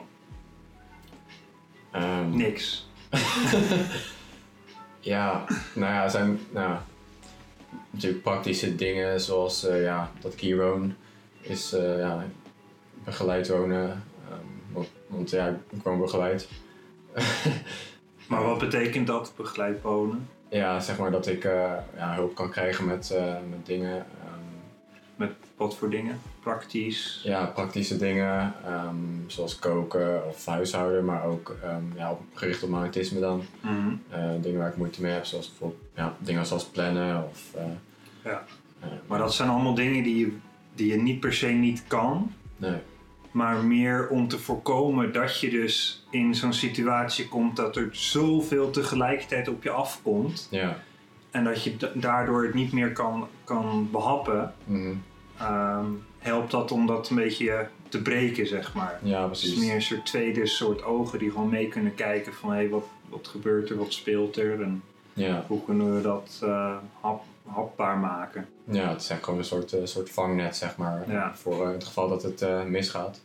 Ehm, 1.91 2.29
Niks. 2.36 2.88
Ja, 5.00 5.46
nou 5.74 5.94
ja, 5.94 6.10
zijn 6.10 6.39
nou, 6.50 6.77
natuurlijk 7.89 8.24
praktische 8.24 8.75
dingen 8.75 9.22
zoals 9.22 9.68
eh, 9.68 9.84
ja, 9.84 10.12
dat 10.22 10.34
ik 10.34 10.39
hier 10.39 10.58
woon, 10.58 10.96
is 11.41 11.74
eh, 11.74 12.00
ja, 12.00 12.25
begeleid 13.03 13.48
wonen. 13.48 14.03
Ehm, 14.29 14.74
want, 14.74 14.88
want 15.08 15.29
ja, 15.29 15.48
ik 15.70 15.84
woon 15.84 16.00
begeleid. 16.00 16.48
Maar 18.27 18.44
wat 18.44 18.60
betekent 18.60 19.08
dat, 19.08 19.34
begeleid 19.36 19.82
wonen? 19.82 20.29
ja, 20.50 20.79
zeg 20.79 20.98
maar 20.98 21.12
dat 21.12 21.27
ik 21.27 21.44
eh, 21.44 21.74
ja, 21.96 22.13
hulp 22.15 22.36
kan 22.36 22.50
krijgen 22.50 22.86
met, 22.86 23.13
met 23.50 23.65
dingen. 23.65 24.06
ehm, 25.15 25.29
Wat 25.60 25.75
voor 25.75 25.89
dingen? 25.89 26.20
Praktisch? 26.39 27.22
Ja, 27.24 27.46
praktische 27.46 27.98
dingen, 27.98 28.54
ehm, 28.66 28.96
zoals 29.28 29.60
koken 29.60 30.28
of 30.28 30.46
huishouden, 30.46 31.06
maar 31.06 31.24
ook 31.24 31.56
ehm, 31.63 31.84
ja, 31.96 32.12
op- 32.12 32.22
gericht 32.34 32.63
op 32.63 32.70
mijn 32.70 32.82
autisme 32.82 33.20
dan. 33.20 33.44
Mhm. 33.62 33.94
Eh, 34.10 34.30
dingen 34.42 34.60
waar 34.60 34.70
ik 34.70 34.78
moeite 34.78 35.01
mee 35.01 35.12
heb, 35.12 35.25
zoals 35.25 35.48
bijvoorbeeld 35.50 35.82
ja, 35.96 36.16
dingen 36.20 36.46
zoals 36.46 36.66
plannen 36.66 37.24
of... 37.30 37.54
eh, 37.56 37.63
Ja. 38.24 38.44
eh, 38.80 38.88
Maar 39.08 39.20
dat 39.20 39.34
zijn 39.34 39.50
allemaal 39.50 39.74
dingen 39.74 40.04
die 40.04 40.18
je, 40.20 40.38
die 40.75 40.88
je 40.92 40.98
niet 41.01 41.20
per 41.20 41.34
se 41.34 41.48
niet 41.48 41.84
kan. 41.88 42.32
Nee, 42.58 42.78
Maar 43.32 43.63
meer 43.63 44.08
om 44.10 44.28
te 44.28 44.39
voorkomen 44.39 45.13
dat 45.13 45.39
je 45.39 45.50
dus 45.50 46.06
in 46.10 46.36
zo'n 46.36 46.54
situatie 46.54 47.28
komt 47.28 47.56
dat 47.56 47.75
er 47.75 47.88
zoveel 47.92 48.70
tegelijkertijd 48.70 49.48
op 49.48 49.63
je 49.63 49.70
afkomt. 49.70 50.48
ja. 50.51 50.78
En 51.32 51.44
dat 51.44 51.63
je 51.63 51.78
da- 51.78 51.92
daardoor 51.94 52.44
het 52.44 52.54
niet 52.54 52.72
meer 52.72 52.92
kan, 52.92 53.28
kan 53.44 53.88
behappen. 53.92 54.54
Mhm. 54.66 54.94
Ehm, 55.39 55.86
helpt 56.19 56.51
dat 56.51 56.72
om 56.72 56.86
dat 56.88 57.10
een 57.10 57.15
beetje 57.15 57.67
te 57.89 58.01
breken, 58.01 58.48
zeg 58.48 58.74
maar. 58.74 59.00
Ja, 59.03 59.24
Het 59.24 59.31
is 59.31 59.39
precies. 59.39 59.60
meer 59.65 59.75
een 59.75 59.81
soort 59.81 60.05
tweede 60.05 60.46
soort 60.46 60.84
ogen 60.84 61.19
die 61.19 61.31
gewoon 61.31 61.50
mee 61.50 61.67
kunnen 61.67 61.96
kijken 61.96 62.34
van 62.34 62.50
hé, 62.50 62.55
hey, 62.55 62.69
wat, 62.69 62.86
wat 63.10 63.27
gebeurt 63.27 63.69
er, 63.69 63.77
wat 63.77 63.93
speelt 63.93 64.38
er 64.38 64.62
en 64.62 64.84
Ja. 65.13 65.43
hoe 65.48 65.63
kunnen 65.65 65.96
we 65.96 66.01
dat 66.01 66.39
eh, 66.43 66.75
hap, 67.01 67.24
hapbaar 67.46 67.98
maken. 67.98 68.48
ja, 68.63 68.89
het 68.89 69.01
is 69.01 69.12
gewoon 69.22 69.39
een 69.39 69.46
soort, 69.46 69.74
eh, 69.74 69.79
soort 69.86 70.10
vangnet, 70.10 70.55
zeg 70.55 70.77
maar, 70.77 71.12
Ja. 71.12 71.36
voor 71.36 71.65
eh, 71.67 71.72
het 71.74 71.84
geval 71.84 72.10
dat 72.10 72.24
het 72.24 72.67
misgaat. 72.67 73.22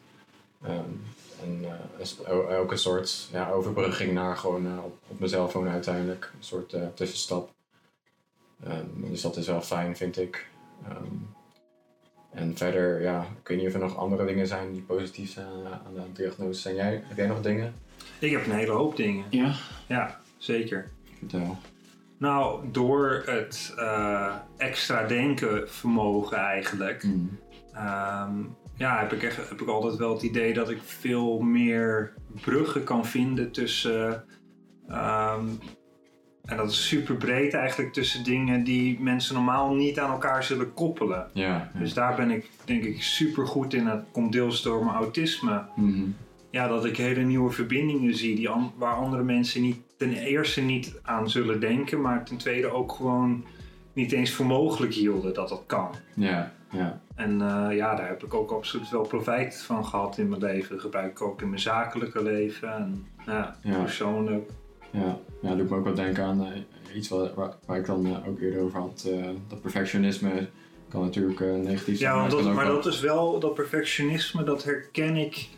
Ehm, 0.62 0.80
en 1.42 1.64
ook 2.58 2.70
een 2.70 2.78
soort 2.78 3.28
ja, 3.32 3.50
overbrugging 3.50 4.12
naar 4.12 4.36
gewoon 4.36 4.78
op, 4.84 4.96
op 5.08 5.20
mezelf 5.20 5.52
wonen 5.52 5.72
uiteindelijk. 5.72 6.30
Een 6.38 6.44
soort 6.44 6.76
tussenstap. 6.94 7.50
Ehm, 8.64 8.86
dus 9.10 9.20
dat 9.20 9.36
is 9.36 9.46
wel 9.46 9.60
fijn, 9.60 9.96
vind 9.96 10.18
ik. 10.18 10.46
En 12.34 12.56
verder, 12.56 13.02
ja, 13.02 13.20
ik 13.42 13.48
weet 13.48 13.58
niet 13.58 13.66
of 13.66 13.72
er 13.74 13.80
nog 13.80 13.96
andere 13.96 14.26
dingen 14.26 14.46
zijn 14.46 14.72
die 14.72 14.82
positief 14.82 15.30
zijn 15.30 15.46
aan, 15.46 15.72
aan 15.86 15.94
de 15.94 16.22
diagnose. 16.22 16.60
Zijn 16.60 16.74
jij, 16.74 17.02
heb 17.04 17.16
jij 17.16 17.26
nog 17.26 17.40
dingen? 17.40 17.74
Ik 18.18 18.30
heb 18.30 18.46
een 18.46 18.52
hele 18.52 18.72
hoop 18.72 18.96
dingen. 18.96 19.24
Ja. 19.30 19.52
Ja, 19.86 20.20
zeker. 20.36 20.90
Vertel. 21.18 21.56
Nou, 22.18 22.64
door 22.72 23.22
het 23.26 23.74
eh, 23.76 24.34
extra 24.56 25.06
denken 25.06 25.70
vermogen 25.70 26.36
eigenlijk, 26.36 27.02
Mm. 27.04 27.38
ehm, 27.72 28.32
ja, 28.76 28.98
heb 29.00 29.12
ik, 29.12 29.22
echt, 29.22 29.48
heb 29.48 29.60
ik 29.60 29.68
altijd 29.68 29.96
wel 29.96 30.12
het 30.12 30.22
idee 30.22 30.54
dat 30.54 30.70
ik 30.70 30.78
veel 30.82 31.38
meer 31.40 32.12
bruggen 32.40 32.84
kan 32.84 33.06
vinden 33.06 33.50
tussen, 33.52 34.24
ehm, 34.88 35.44
en 36.44 36.56
dat 36.56 36.70
is 36.70 36.88
super 36.88 37.14
breed 37.14 37.54
eigenlijk, 37.54 37.92
tussen 37.92 38.24
dingen 38.24 38.64
die 38.64 39.00
mensen 39.00 39.34
normaal 39.34 39.74
niet 39.74 39.98
aan 39.98 40.10
elkaar 40.10 40.44
zullen 40.44 40.74
koppelen. 40.74 41.26
Ja. 41.32 41.44
ja. 41.46 41.70
Dus 41.78 41.94
daar 41.94 42.14
ben 42.16 42.30
ik 42.30 42.50
denk 42.64 42.84
ik 42.84 43.02
super 43.02 43.46
goed 43.46 43.74
in. 43.74 43.84
Dat 43.84 44.02
komt 44.12 44.32
deels 44.32 44.62
door 44.62 44.84
mijn 44.84 44.96
autisme. 44.96 45.62
Mhm. 45.76 46.02
Ja, 46.50 46.68
dat 46.68 46.84
ik 46.84 46.96
hele 46.96 47.22
nieuwe 47.22 47.50
verbindingen 47.50 48.14
zie 48.14 48.36
die 48.36 48.48
an- 48.48 48.72
waar 48.76 48.94
andere 48.94 49.22
mensen 49.22 49.62
niet, 49.62 49.76
ten 49.96 50.12
eerste 50.12 50.60
niet 50.60 50.98
aan 51.02 51.30
zullen 51.30 51.60
denken, 51.60 52.00
maar 52.00 52.24
ten 52.24 52.36
tweede 52.36 52.66
ook 52.72 52.92
gewoon 52.92 53.44
niet 53.92 54.12
eens 54.12 54.30
voor 54.32 54.46
mogelijk 54.46 54.94
hielden 54.94 55.34
dat 55.34 55.48
dat 55.48 55.62
kan. 55.66 55.88
Ja, 56.14 56.52
ja. 56.70 57.00
En 57.14 57.40
eh, 57.40 57.76
ja, 57.76 57.94
daar 57.94 58.08
heb 58.08 58.22
ik 58.24 58.34
ook 58.34 58.50
absoluut 58.50 58.90
wel 58.90 59.06
profijt 59.06 59.62
van 59.62 59.84
gehad 59.86 60.18
in 60.18 60.28
mijn 60.28 60.40
leven. 60.40 60.70
Dat 60.70 60.80
gebruik 60.80 61.10
ik 61.10 61.22
ook 61.22 61.40
in 61.42 61.48
mijn 61.48 61.60
zakelijke 61.60 62.22
leven 62.22 62.72
en 62.74 63.06
ja, 63.26 63.56
Ja. 63.62 63.78
persoonlijk. 63.78 64.50
Ja, 64.94 65.18
ja 65.42 65.48
dat 65.48 65.58
doet 65.58 65.70
me 65.70 65.76
ook 65.76 65.84
wel 65.84 65.94
denken 65.94 66.24
aan 66.24 66.44
eh, 66.46 66.96
iets 66.96 67.08
waar, 67.08 67.34
waar, 67.34 67.54
waar 67.66 67.78
ik 67.78 67.86
dan 67.86 68.06
eh, 68.06 68.28
ook 68.28 68.40
eerder 68.40 68.60
over 68.60 68.80
had. 68.80 69.06
eh, 69.12 69.28
dat 69.48 69.60
perfectionisme 69.60 70.48
kan 70.88 71.02
natuurlijk 71.02 71.40
negatief 71.40 71.98
zijn. 71.98 72.14
Ja, 72.16 72.22
het 72.22 72.30
dat, 72.30 72.42
maar 72.44 72.66
wel- 72.66 72.74
dat 72.74 72.86
is 72.86 73.00
wel, 73.00 73.38
dat 73.40 73.54
perfectionisme, 73.54 74.44
dat 74.44 74.64
herken 74.64 75.16
ik. 75.16 75.48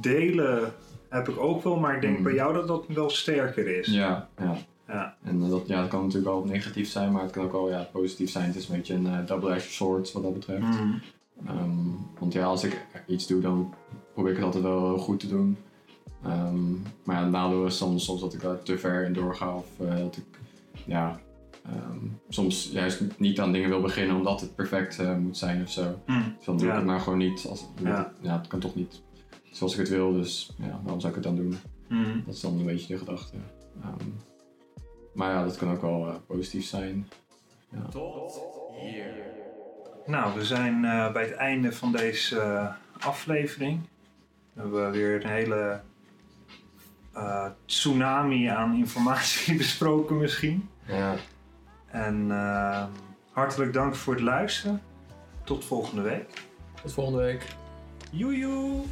Delen 0.00 0.72
heb 1.08 1.28
ik 1.28 1.38
ook 1.38 1.62
wel, 1.62 1.76
maar 1.76 1.94
ik 1.94 2.00
denk 2.00 2.16
Mm. 2.16 2.22
bij 2.24 2.34
jou 2.34 2.54
dat 2.54 2.68
dat 2.68 2.84
wel 2.88 3.10
sterker 3.10 3.78
is. 3.78 3.86
Ja, 3.86 4.28
ja. 4.38 4.56
Ja. 4.88 5.16
En 5.22 5.48
dat, 5.48 5.66
ja, 5.66 5.80
dat 5.80 5.88
kan 5.90 6.00
natuurlijk 6.02 6.32
wel 6.32 6.44
negatief 6.44 6.88
zijn, 6.90 7.12
maar 7.12 7.22
het 7.22 7.30
kan 7.30 7.44
ook 7.44 7.52
wel 7.52 7.70
ja, 7.70 7.88
positief 7.92 8.30
zijn. 8.30 8.46
Het 8.46 8.56
is 8.56 8.68
een 8.68 8.76
beetje 8.76 8.94
een 8.94 9.26
double-edged 9.26 9.70
sword 9.70 10.12
wat 10.12 10.22
dat 10.22 10.32
betreft. 10.32 10.62
Mm. 10.62 11.00
Want 12.18 12.32
ja, 12.32 12.44
als 12.44 12.64
ik 12.64 12.80
iets 13.06 13.26
doe, 13.26 13.40
dan 13.40 13.74
probeer 14.12 14.30
ik 14.30 14.36
het 14.36 14.46
altijd 14.46 14.64
wel 14.64 14.98
goed 14.98 15.20
te 15.20 15.28
doen. 15.28 15.56
Ehm, 16.26 16.72
maar 17.04 17.16
ja, 17.16 17.22
het 17.22 17.30
nadeel 17.30 17.66
is 17.66 17.76
soms, 17.76 18.04
soms 18.04 18.20
dat 18.20 18.34
ik 18.34 18.40
daar 18.40 18.62
te 18.62 18.78
ver 18.78 19.04
in 19.04 19.12
doorga 19.12 19.54
of 19.56 19.66
eh, 19.80 19.96
dat 19.96 20.16
ik 20.16 20.24
ja, 20.86 21.20
ehm, 21.64 21.98
soms 22.28 22.68
juist 22.72 23.02
niet 23.18 23.40
aan 23.40 23.52
dingen 23.52 23.68
wil 23.68 23.80
beginnen 23.80 24.16
omdat 24.16 24.40
het 24.40 24.54
perfect 24.54 24.98
eh, 24.98 25.16
moet 25.16 25.36
zijn 25.36 25.62
of 25.62 25.70
zo. 25.70 26.00
Mm. 26.06 26.34
Dus 26.36 26.46
dan 26.46 26.56
doe 26.56 26.66
Ja. 26.66 26.72
ik 26.72 26.78
het 26.78 26.86
maar 26.88 27.00
gewoon 27.00 27.18
niet. 27.18 27.46
Als, 27.48 27.66
Ja. 27.82 28.12
ja. 28.20 28.36
het 28.38 28.46
kan 28.46 28.60
toch 28.60 28.74
niet 28.74 29.02
zoals 29.50 29.72
ik 29.72 29.78
het 29.78 29.88
wil, 29.88 30.12
dus 30.12 30.50
ja, 30.58 30.80
waarom 30.82 31.00
zou 31.00 31.08
ik 31.16 31.24
het 31.24 31.34
dan 31.34 31.36
doen? 31.36 31.56
Mm. 31.88 32.22
Dat 32.26 32.34
is 32.34 32.40
dan 32.40 32.58
een 32.58 32.64
beetje 32.64 32.92
de 32.94 32.98
gedachte. 32.98 33.36
Ehm, 33.82 34.08
maar 35.14 35.32
ja, 35.32 35.44
dat 35.44 35.56
kan 35.56 35.70
ook 35.70 35.80
wel 35.80 36.06
eh, 36.08 36.14
positief 36.26 36.64
zijn. 36.64 37.08
Ja. 37.70 37.88
Nou, 40.06 40.34
we 40.34 40.44
zijn 40.44 40.84
eh, 40.84 41.12
bij 41.12 41.22
het 41.24 41.34
einde 41.34 41.72
van 41.72 41.92
deze 41.92 42.72
aflevering. 43.00 43.80
We 44.52 44.60
hebben 44.60 44.90
weer 44.90 45.24
een 45.24 45.30
hele 45.30 45.80
eh, 47.16 47.46
tsunami 47.66 48.46
aan 48.46 48.74
informatie 48.74 49.56
besproken 49.64 50.16
misschien. 50.16 50.68
ja. 50.86 51.14
En 51.86 52.30
eh, 52.30 52.84
hartelijk 53.32 53.72
dank 53.72 53.94
voor 53.94 54.14
het 54.14 54.22
luisteren. 54.22 54.82
Tot 55.44 55.64
volgende 55.64 56.02
week. 56.02 56.42
Tot 56.82 56.92
volgende 56.92 57.22
week. 57.22 57.46
Joejoe! 58.10 58.84